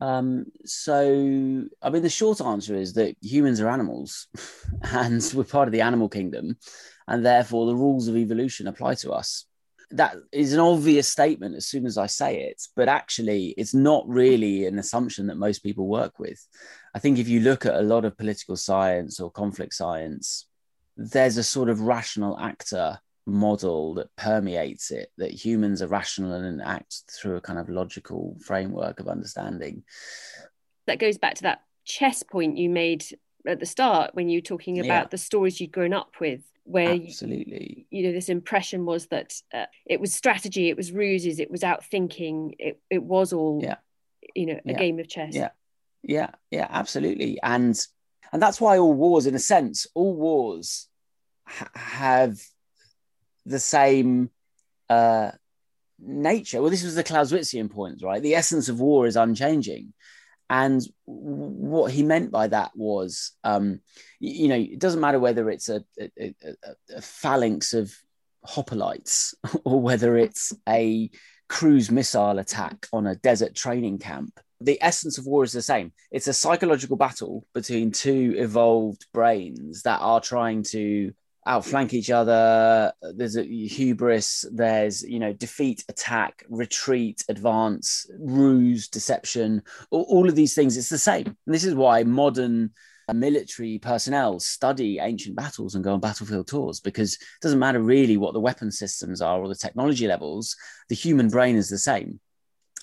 [0.00, 4.26] Um, so, I mean, the short answer is that humans are animals
[4.82, 6.56] and we're part of the animal kingdom,
[7.06, 9.46] and therefore the rules of evolution apply to us
[9.92, 14.08] that is an obvious statement as soon as I say it, but actually, it's not
[14.08, 16.46] really an assumption that most people work with.
[16.94, 20.46] I think if you look at a lot of political science or conflict science,
[20.96, 26.60] there's a sort of rational actor model that permeates it, that humans are rational and
[26.62, 29.84] act through a kind of logical framework of understanding.
[30.86, 33.04] That goes back to that chess point you made
[33.46, 35.08] at the start when you were talking about yeah.
[35.10, 37.86] the stories you'd grown up with where absolutely.
[37.90, 41.50] you, you know this impression was that uh, it was strategy it was ruses it
[41.50, 43.76] was out thinking it, it was all yeah.
[44.34, 44.78] you know a yeah.
[44.78, 45.34] game of chess.
[45.34, 45.50] Yeah.
[46.02, 46.30] Yeah.
[46.50, 47.38] Yeah absolutely.
[47.42, 47.78] And
[48.32, 50.88] and that's why all wars in a sense all wars
[51.46, 52.40] ha- have
[53.44, 54.30] the same
[54.88, 55.32] uh
[55.98, 56.60] nature.
[56.60, 58.22] Well this was the clausewitzian point right?
[58.22, 59.92] The essence of war is unchanging
[60.52, 63.80] and what he meant by that was, um,
[64.20, 66.54] you, know, it doesn't matter whether it's a, a, a,
[66.96, 67.90] a phalanx of
[68.46, 69.32] hoplites
[69.64, 71.10] or whether it's a
[71.48, 74.38] cruise missile attack on a desert training camp.
[74.60, 75.90] The essence of war is the same.
[76.10, 81.14] It's a psychological battle between two evolved brains that are trying to
[81.46, 82.92] outflank each other.
[83.14, 84.44] There's a hubris.
[84.52, 89.62] There's you know defeat, attack, retreat, advance, ruse, deception.
[89.90, 90.76] All, all of these things.
[90.76, 91.26] It's the same.
[91.26, 92.70] And this is why modern
[93.14, 98.16] military personnel study ancient battles and go on battlefield tours because it doesn't matter really
[98.16, 100.56] what the weapon systems are or the technology levels.
[100.88, 102.20] The human brain is the same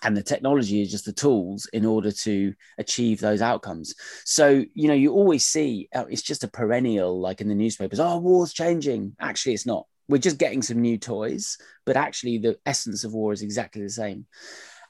[0.03, 3.95] and the technology is just the tools in order to achieve those outcomes.
[4.25, 7.99] So you know you always see uh, it's just a perennial like in the newspapers
[7.99, 9.15] oh war's changing.
[9.19, 9.85] Actually it's not.
[10.07, 13.89] We're just getting some new toys but actually the essence of war is exactly the
[13.89, 14.25] same.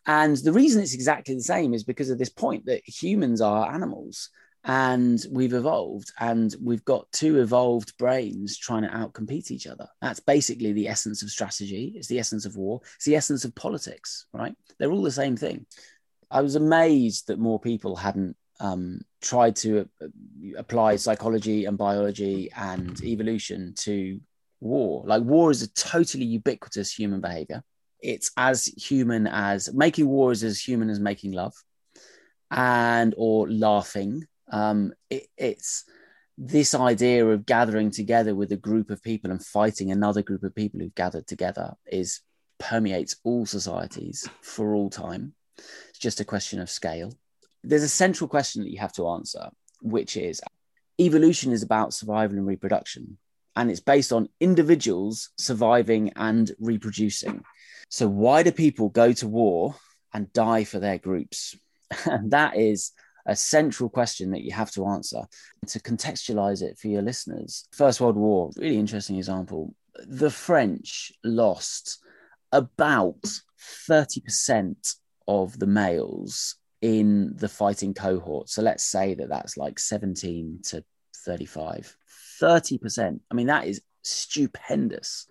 [0.05, 3.71] And the reason it's exactly the same is because of this point that humans are
[3.71, 4.29] animals
[4.69, 9.87] and we've evolved and we've got two evolved brains trying to outcompete each other.
[9.99, 11.93] That's basically the essence of strategy.
[11.95, 12.79] It's the essence of war.
[12.95, 14.53] It's the essence of politics right?
[14.77, 15.65] They're all the same thing.
[16.29, 20.05] I was amazed that more people hadn't um, tried to uh,
[20.55, 24.19] apply psychology and biology and evolution to
[24.59, 25.03] war.
[25.03, 27.63] Like war is a totally ubiquitous human behavior.
[28.01, 31.55] It's as human as making war is as human as making love
[32.51, 35.85] and or laughing um, it, it's
[36.37, 40.55] this idea of gathering together with a group of people and fighting another group of
[40.55, 42.21] people who've gathered together is
[42.59, 45.33] permeates all societies for all time.
[45.89, 47.13] It's just a question of scale.
[47.63, 49.49] There's a central question that you have to answer,
[49.81, 50.41] which is
[50.99, 53.17] evolution is about survival and reproduction,
[53.55, 57.43] and it's based on individuals surviving and reproducing.
[57.89, 59.75] So, why do people go to war
[60.13, 61.57] and die for their groups?
[62.05, 62.91] And that is
[63.25, 65.21] a central question that you have to answer
[65.67, 67.67] to contextualize it for your listeners.
[67.71, 69.73] First World War, really interesting example.
[70.07, 71.99] The French lost
[72.51, 73.21] about
[73.89, 74.95] 30%
[75.27, 78.49] of the males in the fighting cohort.
[78.49, 80.83] So let's say that that's like 17 to
[81.25, 81.95] 35,
[82.41, 83.19] 30%.
[83.29, 85.27] I mean, that is stupendous.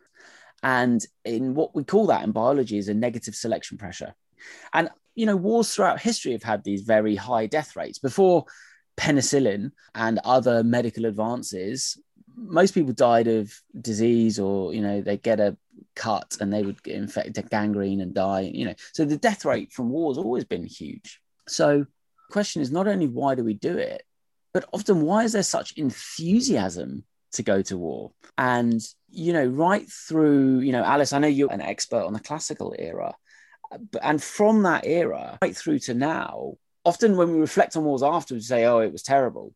[0.62, 4.14] And in what we call that in biology is a negative selection pressure.
[4.72, 7.98] And, you know, wars throughout history have had these very high death rates.
[7.98, 8.44] Before
[8.96, 12.00] penicillin and other medical advances,
[12.36, 15.56] most people died of disease or, you know, they get a
[15.96, 18.74] cut and they would get infected gangrene and die, you know.
[18.92, 21.20] So the death rate from war has always been huge.
[21.48, 24.04] So the question is not only why do we do it,
[24.54, 27.02] but often why is there such enthusiasm
[27.32, 28.12] to go to war?
[28.36, 32.20] And, you know, right through, you know, Alice, I know you're an expert on the
[32.20, 33.16] classical era.
[34.02, 36.54] And from that era right through to now,
[36.84, 39.54] often when we reflect on wars afterwards, we say, oh, it was terrible.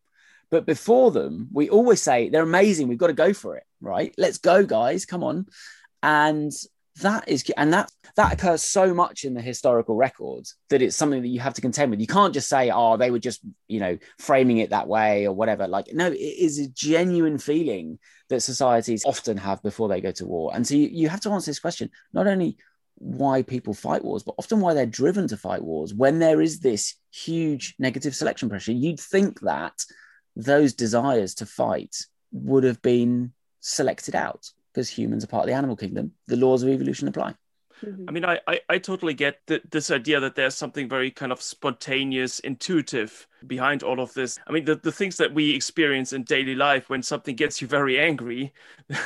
[0.50, 2.88] But before them, we always say they're amazing.
[2.88, 4.14] We've got to go for it, right?
[4.18, 5.06] Let's go, guys.
[5.06, 5.46] Come on.
[6.02, 6.52] And
[7.00, 11.22] that is and that that occurs so much in the historical records that it's something
[11.22, 13.80] that you have to contend with you can't just say oh they were just you
[13.80, 17.98] know framing it that way or whatever like no it is a genuine feeling
[18.28, 21.30] that societies often have before they go to war and so you, you have to
[21.30, 22.58] answer this question not only
[23.02, 26.60] why people fight wars but often why they're driven to fight wars when there is
[26.60, 29.84] this huge negative selection pressure you'd think that
[30.36, 31.96] those desires to fight
[32.30, 36.62] would have been selected out because humans are part of the animal kingdom, the laws
[36.62, 37.34] of evolution apply.
[37.84, 38.04] Mm-hmm.
[38.08, 41.32] I mean, I, I, I totally get the, this idea that there's something very kind
[41.32, 44.38] of spontaneous, intuitive behind all of this.
[44.46, 47.68] I mean, the, the things that we experience in daily life when something gets you
[47.68, 48.52] very angry,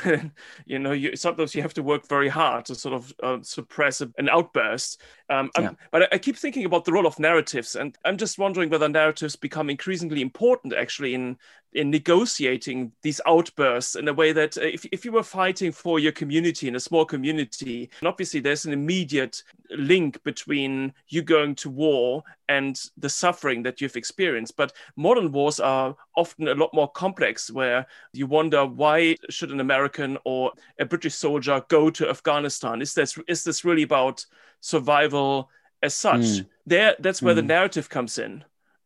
[0.66, 4.01] you know, you, sometimes you have to work very hard to sort of uh, suppress
[4.01, 5.01] an outburst.
[5.28, 5.72] Um, yeah.
[5.91, 8.89] But I, I keep thinking about the role of narratives, and I'm just wondering whether
[8.89, 11.37] narratives become increasingly important actually in
[11.76, 15.99] in negotiating these outbursts in a way that uh, if, if you were fighting for
[15.99, 21.55] your community in a small community, and obviously there's an immediate link between you going
[21.55, 24.26] to war and the suffering that you've experienced.
[24.57, 29.61] But modern wars are often a lot more complex, where you wonder why should an
[29.61, 32.83] American or a British soldier go to Afghanistan?
[32.83, 34.24] Is this is this really about
[34.61, 35.51] survival
[35.83, 36.20] as such?
[36.20, 36.47] Mm.
[36.66, 37.37] There, that's where mm.
[37.37, 37.49] the hmm.
[37.49, 38.45] narrative comes in,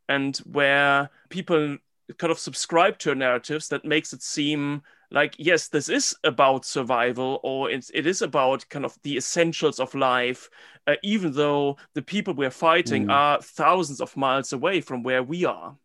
[0.09, 1.79] and where people
[2.19, 7.41] kind of subscribe to narratives that makes it seem like yes this is about survival
[7.43, 10.49] or it's, it is about kind of the essentials of life
[10.87, 13.13] uh, even though the people we're fighting mm.
[13.13, 15.77] are thousands of miles away from where we are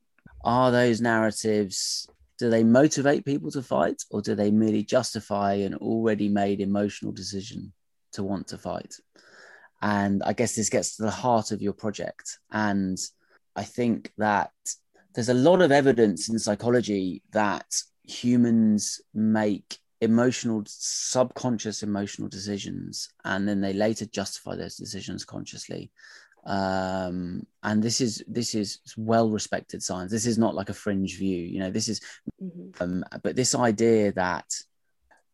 [0.44, 2.08] are those narratives
[2.38, 7.12] do they motivate people to fight or do they merely justify an already made emotional
[7.12, 7.72] decision
[8.12, 8.96] to want to fight
[9.82, 12.98] and i guess this gets to the heart of your project and
[13.56, 14.52] i think that
[15.14, 17.66] there's a lot of evidence in psychology that
[18.08, 25.92] humans make emotional subconscious emotional decisions and then they later justify those decisions consciously.
[26.46, 30.12] Um, and this is this is well respected science.
[30.12, 32.02] This is not like a fringe view you know this is
[32.42, 32.84] mm-hmm.
[32.84, 34.46] um, but this idea that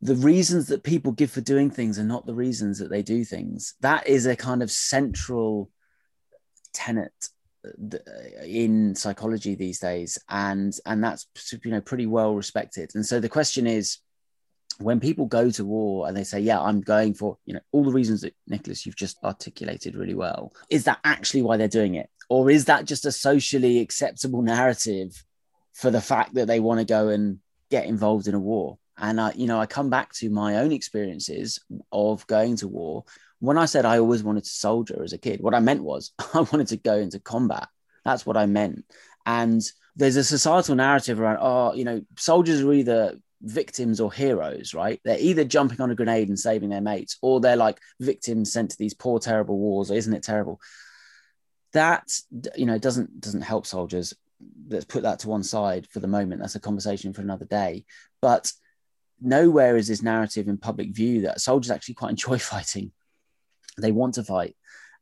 [0.01, 3.23] the reasons that people give for doing things are not the reasons that they do
[3.23, 3.75] things.
[3.81, 5.69] That is a kind of central
[6.73, 7.13] tenet
[8.43, 11.27] in psychology these days and and that's
[11.63, 12.91] you know pretty well respected.
[12.95, 13.99] And so the question is
[14.79, 17.83] when people go to war and they say yeah i'm going for you know all
[17.83, 21.95] the reasons that nicholas you've just articulated really well is that actually why they're doing
[21.95, 22.09] it?
[22.29, 25.23] Or is that just a socially acceptable narrative
[25.73, 27.39] for the fact that they want to go and
[27.69, 28.77] get involved in a war?
[28.97, 31.59] And i you know i come back to my own experiences
[31.91, 33.03] of going to war
[33.41, 36.13] when I said I always wanted to soldier as a kid, what I meant was
[36.33, 37.67] I wanted to go into combat.
[38.05, 38.85] That's what I meant.
[39.25, 39.61] And
[39.95, 45.01] there's a societal narrative around, oh, you know, soldiers are either victims or heroes, right?
[45.03, 48.71] They're either jumping on a grenade and saving their mates, or they're like victims sent
[48.71, 49.89] to these poor, terrible wars.
[49.89, 50.59] Isn't it terrible?
[51.73, 52.11] That
[52.55, 54.13] you know doesn't doesn't help soldiers.
[54.69, 56.41] Let's put that to one side for the moment.
[56.41, 57.85] That's a conversation for another day.
[58.21, 58.51] But
[59.19, 62.91] nowhere is this narrative in public view that soldiers actually quite enjoy fighting
[63.77, 64.55] they want to fight.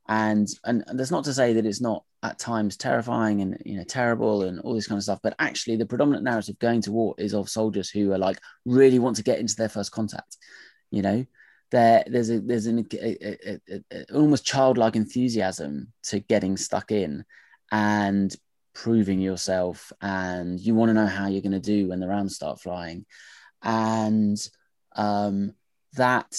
[0.07, 3.78] And, and and that's not to say that it's not at times terrifying and you
[3.78, 6.91] know terrible and all this kind of stuff but actually the predominant narrative going to
[6.91, 10.36] war is of soldiers who are like really want to get into their first contact
[10.91, 11.26] you know?
[11.72, 17.26] There there's a there's an a, a, a, almost childlike enthusiasm to getting stuck in
[17.72, 18.36] and
[18.74, 22.36] proving yourself and you want to know how you're going to do when the rounds
[22.36, 23.05] start flying.
[23.61, 24.38] And
[24.95, 25.53] um,
[25.93, 26.36] that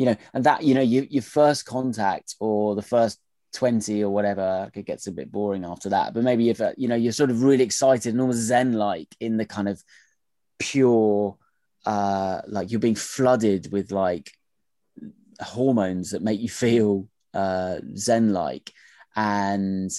[0.00, 3.20] you know, and that, you know, you, your first contact or the first
[3.52, 6.14] 20 or whatever, it gets a bit boring after that.
[6.14, 9.14] But maybe if, uh, you know, you're sort of really excited and almost zen like
[9.20, 9.84] in the kind of
[10.58, 11.36] pure,
[11.84, 14.32] uh, like you're being flooded with like
[15.38, 18.72] hormones that make you feel uh, zen like
[19.16, 19.90] and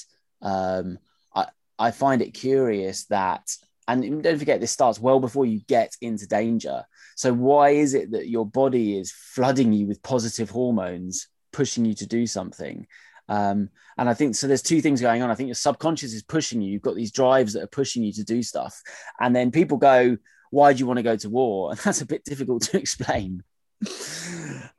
[0.41, 0.97] um,
[1.35, 1.45] I,
[1.77, 3.55] I find it curious that
[3.87, 6.85] and don't forget this starts well before you get into danger
[7.15, 11.93] so why is it that your body is flooding you with positive hormones pushing you
[11.93, 12.87] to do something
[13.31, 14.47] um, and I think so.
[14.47, 15.31] There's two things going on.
[15.31, 16.71] I think your subconscious is pushing you.
[16.71, 18.81] You've got these drives that are pushing you to do stuff,
[19.21, 20.17] and then people go,
[20.49, 23.43] "Why do you want to go to war?" And that's a bit difficult to explain.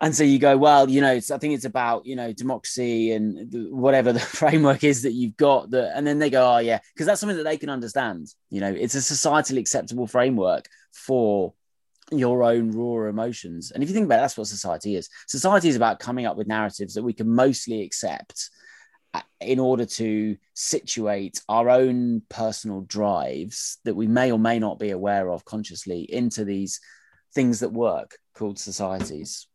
[0.01, 3.51] and so you go, well, you know, I think it's about you know democracy and
[3.51, 5.71] the, whatever the framework is that you've got.
[5.71, 8.27] That, and then they go, oh yeah, because that's something that they can understand.
[8.51, 11.55] You know, it's a societally acceptable framework for
[12.11, 13.71] your own raw emotions.
[13.71, 15.09] And if you think about it, that's what society is.
[15.29, 18.51] Society is about coming up with narratives that we can mostly accept
[19.15, 24.79] uh, in order to situate our own personal drives that we may or may not
[24.79, 26.81] be aware of consciously into these
[27.35, 29.47] things that work called societies.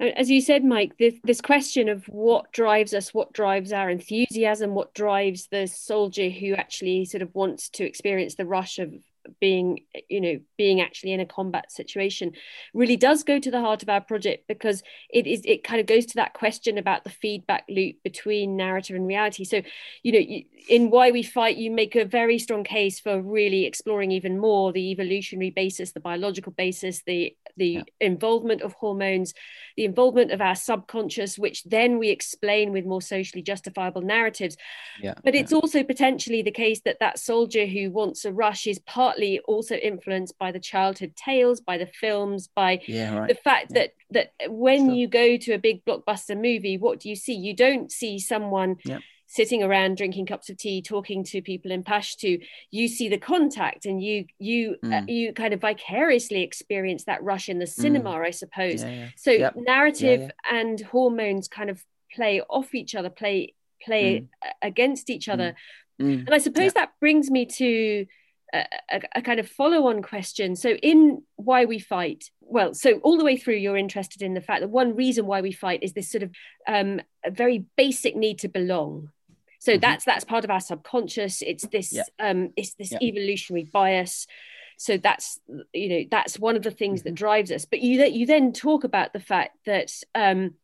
[0.00, 4.74] As you said, Mike, this, this question of what drives us, what drives our enthusiasm,
[4.74, 8.92] what drives the soldier who actually sort of wants to experience the rush of
[9.40, 12.32] being you know being actually in a combat situation
[12.74, 15.86] really does go to the heart of our project because it is it kind of
[15.86, 19.44] goes to that question about the feedback loop between narrative and reality.
[19.44, 19.62] So
[20.02, 24.10] you know in why we fight you make a very strong case for really exploring
[24.12, 27.82] even more the evolutionary basis the biological basis the the yeah.
[28.00, 29.34] involvement of hormones
[29.76, 34.56] the involvement of our subconscious which then we explain with more socially justifiable narratives
[35.00, 35.14] yeah.
[35.24, 35.58] but it's yeah.
[35.58, 40.38] also potentially the case that that soldier who wants a rush is partly also influenced
[40.38, 43.28] by the childhood tales, by the films, by right.
[43.28, 44.94] the fact that that when sure.
[44.94, 47.34] you go to a big blockbuster movie, what do you see?
[47.34, 48.76] You don't see someone.
[49.32, 52.38] Sitting around drinking cups of tea, talking to people in Pashto.
[52.70, 55.02] You see the contact, and you you uh, mm.
[55.02, 57.72] uh, you kind of vicariously experience that rush in the mm.
[57.72, 58.26] cinema, mm.
[58.26, 58.84] I suppose.
[59.16, 59.54] So yep.
[59.56, 61.82] narrative and hormones kind of
[62.14, 64.28] play off each other, play play mm.
[64.60, 65.54] against each other.
[66.00, 66.06] Mm.
[66.06, 66.26] Mm.
[66.26, 68.06] And I suppose that brings me to
[68.52, 68.66] a,
[69.14, 70.56] a, kind of follow on question.
[70.56, 74.40] So, in Why We Fight, well, so all the way through, you're interested in the
[74.40, 76.30] fact that one reason why we fight is this sort of
[76.68, 79.08] um, a very basic need to belong.
[79.62, 79.80] So mm-hmm.
[79.80, 81.40] that's that's part of our subconscious.
[81.40, 82.02] It's this yeah.
[82.18, 82.98] um, it's this yeah.
[83.00, 84.26] evolutionary bias.
[84.76, 85.38] So that's
[85.72, 87.10] you know that's one of the things mm-hmm.
[87.10, 87.64] that drives us.
[87.64, 90.54] But you you then talk about the fact that um,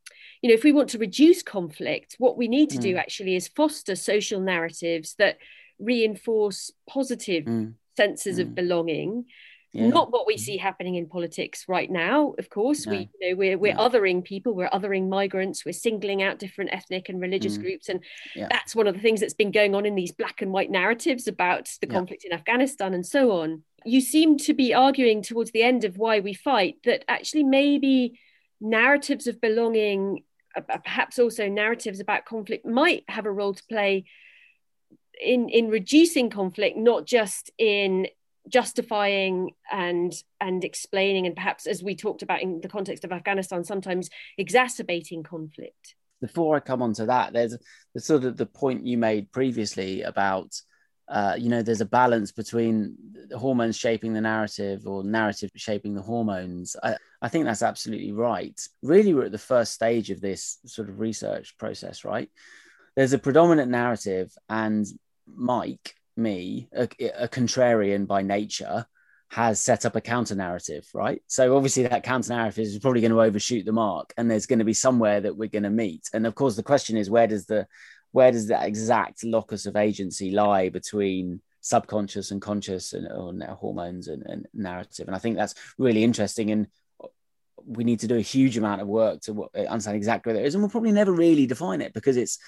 [0.43, 2.83] you know if we want to reduce conflict, what we need to mm.
[2.83, 5.39] do actually is foster social narratives that
[5.79, 7.75] reinforce positive mm.
[7.97, 8.43] senses mm.
[8.43, 9.27] of belonging.
[9.73, 9.89] Yeah.
[9.89, 12.87] Not what we see happening in politics right now, of course.
[12.87, 12.93] No.
[12.93, 13.87] We, you know, we're we're no.
[13.87, 17.63] othering people, we're othering migrants, we're singling out different ethnic and religious mm.
[17.63, 18.01] groups, and
[18.35, 18.49] yeah.
[18.51, 21.29] that's one of the things that's been going on in these black and white narratives
[21.29, 23.63] about the conflict in Afghanistan and so on.
[23.85, 28.19] You seem to be arguing towards the end of why we fight that actually maybe
[28.63, 30.25] narratives of belonging,
[30.57, 34.05] uh, perhaps also narratives about conflict, might have a role to play
[35.21, 38.07] in in reducing conflict, not just in
[38.49, 43.65] justifying and and explaining and perhaps as we talked about in the context of afghanistan
[43.65, 45.95] sometimes exacerbating conflict.
[46.21, 47.57] Before i come on to that there's
[47.95, 50.61] the sort of the point you made previously about
[51.09, 52.95] uh, you know there's a balance between
[53.29, 56.77] the hormones shaping the narrative or narrative shaping the hormones.
[56.83, 58.61] I, I think that's absolutely right.
[58.83, 62.31] Really we're at the first stage of this sort of research process right?
[62.95, 64.87] There's a predominant narrative and
[65.27, 68.87] Mike, me, a, a contrarian by nature,
[69.31, 71.23] has set up a counter narrative, right?
[71.27, 74.59] So obviously that counter narrative is probably going to overshoot the mark, and there's going
[74.59, 76.09] to be somewhere that we're going to meet.
[76.13, 77.67] And of course, the question is where does the
[78.13, 84.09] where does that exact locus of agency lie between subconscious and conscious and or hormones
[84.09, 85.07] and, and narrative?
[85.09, 86.51] And I think that's really interesting.
[86.51, 86.69] And
[87.67, 90.55] we need to do a huge amount of work to understand exactly where it is,
[90.55, 92.39] and we'll probably never really define it because it's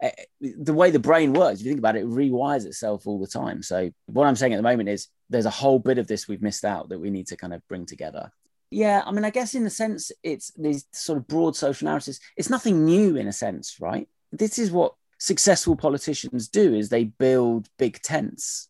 [0.00, 3.18] Eh, the way the brain works, if you think about it, it rewires itself all
[3.18, 3.62] the time.
[3.62, 6.42] So what I'm saying at the moment is there's a whole bit of this we've
[6.42, 8.30] missed out that we need to kind of bring together.
[8.70, 12.20] Yeah, I mean, I guess in a sense, it's these sort of broad social narratives.
[12.36, 14.08] It's nothing new in a sense, right?
[14.30, 18.68] This is what successful politicians do: is they build big tents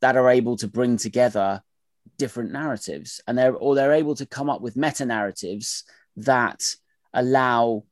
[0.00, 1.62] that are able to bring together
[2.18, 5.84] different narratives, and they're or they're able to come up with meta narratives
[6.16, 6.76] that
[7.14, 7.84] allow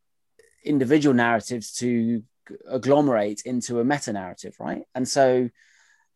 [0.62, 2.22] individual narratives to
[2.68, 4.82] agglomerate into a meta narrative, right?
[4.94, 5.48] And so,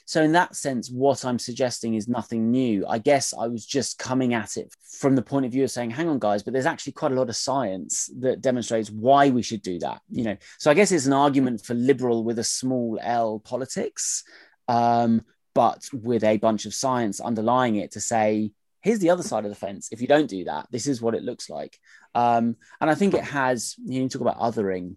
[0.07, 2.87] so in that sense, what I'm suggesting is nothing new.
[2.87, 5.91] I guess I was just coming at it from the point of view of saying,
[5.91, 9.43] hang on, guys, but there's actually quite a lot of science that demonstrates why we
[9.43, 10.03] should do that.
[10.11, 14.25] You know, so I guess it's an argument for liberal with a small L politics,
[14.69, 15.23] um,
[15.55, 18.53] but with a bunch of science underlying it to say,
[18.85, 19.89] here's the other side of the fence.
[19.91, 21.81] If you don't do that, this is what it looks like.
[22.15, 24.97] Um, and I think it has, you, know, you talk about othering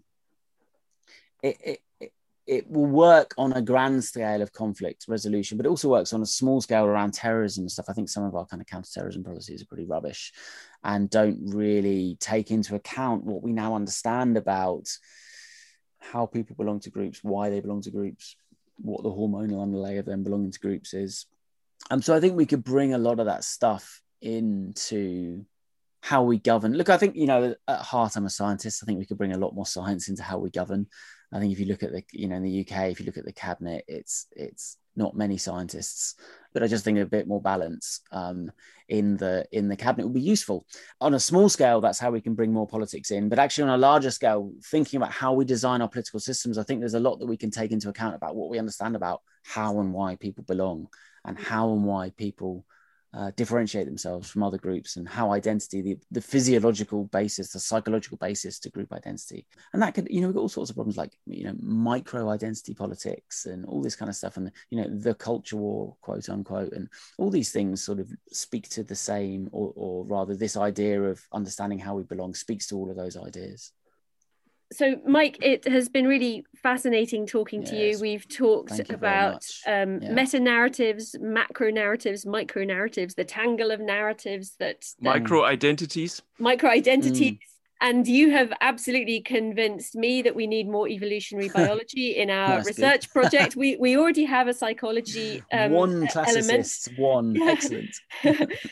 [1.42, 2.12] it, it,
[2.46, 6.22] it will work on a grand scale of conflict resolution, but it also works on
[6.22, 7.86] a small scale around terrorism and stuff.
[7.88, 10.32] I think some of our kind of counterterrorism policies are pretty rubbish
[10.82, 14.88] and don't really take into account what we now understand about
[15.98, 18.34] how people belong to groups, why they belong to groups,
[18.80, 21.26] what the hormonal underlay of them belonging to groups is.
[21.90, 25.44] And um, so I think we could bring a lot of that stuff into
[26.00, 26.74] how we govern.
[26.74, 28.82] Look, I think, you know, at heart, I'm a scientist.
[28.82, 30.86] I think we could bring a lot more science into how we govern.
[31.32, 33.18] I think if you look at the, you know, in the UK, if you look
[33.18, 36.14] at the cabinet, it's it's not many scientists,
[36.52, 38.50] but I just think a bit more balance um,
[38.88, 40.66] in the in the cabinet would be useful.
[41.00, 43.28] On a small scale, that's how we can bring more politics in.
[43.28, 46.62] But actually, on a larger scale, thinking about how we design our political systems, I
[46.62, 49.22] think there's a lot that we can take into account about what we understand about
[49.44, 50.88] how and why people belong,
[51.24, 52.64] and how and why people
[53.14, 58.18] uh, differentiate themselves from other groups and how identity, the, the physiological basis, the psychological
[58.18, 59.46] basis to group identity.
[59.72, 62.28] And that could, you know, we've got all sorts of problems like, you know, micro
[62.28, 64.36] identity politics and all this kind of stuff.
[64.36, 68.68] And, you know, the culture war, quote unquote, and all these things sort of speak
[68.70, 72.76] to the same, or, or rather, this idea of understanding how we belong speaks to
[72.76, 73.72] all of those ideas
[74.72, 77.70] so mike it has been really fascinating talking yes.
[77.70, 77.98] to you.
[78.00, 80.12] We've talked you about um, yeah.
[80.12, 86.22] meta narratives macro narratives micro narratives the tangle of narratives that, micro identities.
[86.38, 87.32] micro identities.
[87.32, 87.38] Mm
[87.80, 93.10] and you have absolutely convinced me that we need more evolutionary biology in our research
[93.12, 93.56] project.
[93.56, 96.98] We we already have a psychology um, one classicist, element.
[96.98, 97.94] one excellent.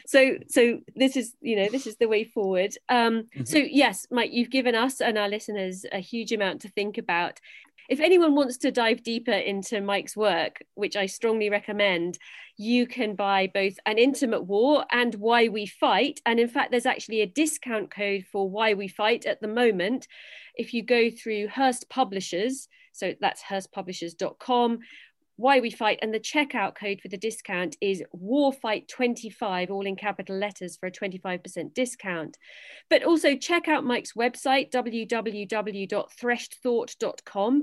[0.07, 2.75] so so this is you know this is the way forward.
[2.89, 3.45] Um, mm-hmm.
[3.45, 7.41] So yes, Mike, you've given us and our listeners a huge amount to think about
[7.89, 12.19] if anyone wants to dive deeper into Mike's work, which I strongly recommend,
[12.57, 16.21] you can buy both An Intimate War and Why We Fight.
[16.25, 20.09] And in fact, there's actually a discount code for Why We Fight at the moment.
[20.55, 24.79] If you go through Hurst Publishers, so that's hurstpublishers.com
[25.37, 30.37] why we fight and the checkout code for the discount is warfight25 all in capital
[30.37, 32.37] letters for a 25% discount.
[32.89, 37.63] But also check out mike's website www.threshedthought.com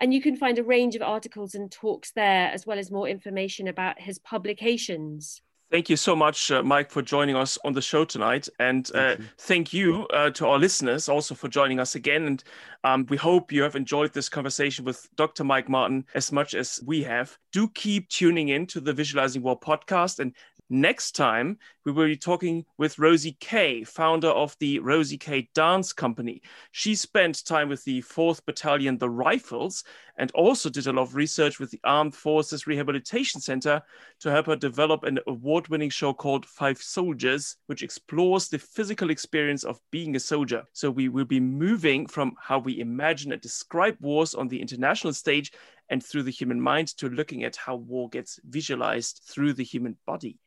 [0.00, 3.08] and you can find a range of articles and talks there as well as more
[3.08, 5.40] information about his publications
[5.70, 8.48] Thank you so much, uh, Mike, for joining us on the show tonight.
[8.60, 12.26] And uh, thank you, uh, to our listeners also for joining us again.
[12.26, 12.44] And
[12.84, 15.42] um, we hope you have enjoyed this conversation with Dr.
[15.42, 17.36] Mike Martin as much as we have.
[17.50, 20.34] Do keep tuning in to the Visualizing War podcast and
[20.70, 25.92] Next time, we will be talking with Rosie Kay, founder of the Rosie Kay Dance
[25.92, 26.40] Company.
[26.72, 29.84] She spent time with the 4th Battalion, the Rifles,
[30.16, 33.82] and also did a lot of research with the Armed Forces Rehabilitation Center
[34.20, 39.10] to help her develop an award winning show called Five Soldiers, which explores the physical
[39.10, 40.64] experience of being a soldier.
[40.72, 45.12] So we will be moving from how we imagine and describe wars on the international
[45.12, 45.52] stage
[45.90, 49.98] and through the human mind to looking at how war gets visualized through the human
[50.06, 50.38] body.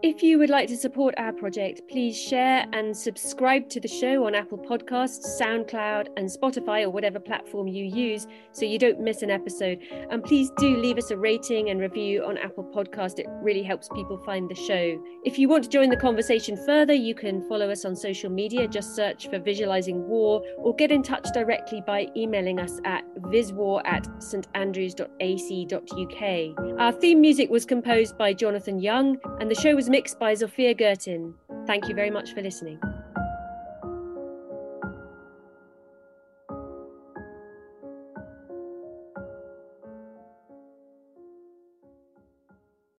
[0.00, 4.26] If you would like to support our project, please share and subscribe to the show
[4.26, 9.20] on Apple Podcasts, SoundCloud, and Spotify, or whatever platform you use, so you don't miss
[9.20, 9.80] an episode.
[10.10, 13.18] And please do leave us a rating and review on Apple Podcast.
[13.18, 14.98] It really helps people find the show.
[15.24, 18.66] If you want to join the conversation further, you can follow us on social media.
[18.66, 23.82] Just search for Visualizing War, or get in touch directly by emailing us at viswar
[23.84, 26.80] at standrews.ac.uk.
[26.80, 30.32] Our theme music was composed by Jonathan Young, and the show was was mixed by
[30.32, 31.34] Zofia Gertin.
[31.66, 32.78] Thank you very much for listening.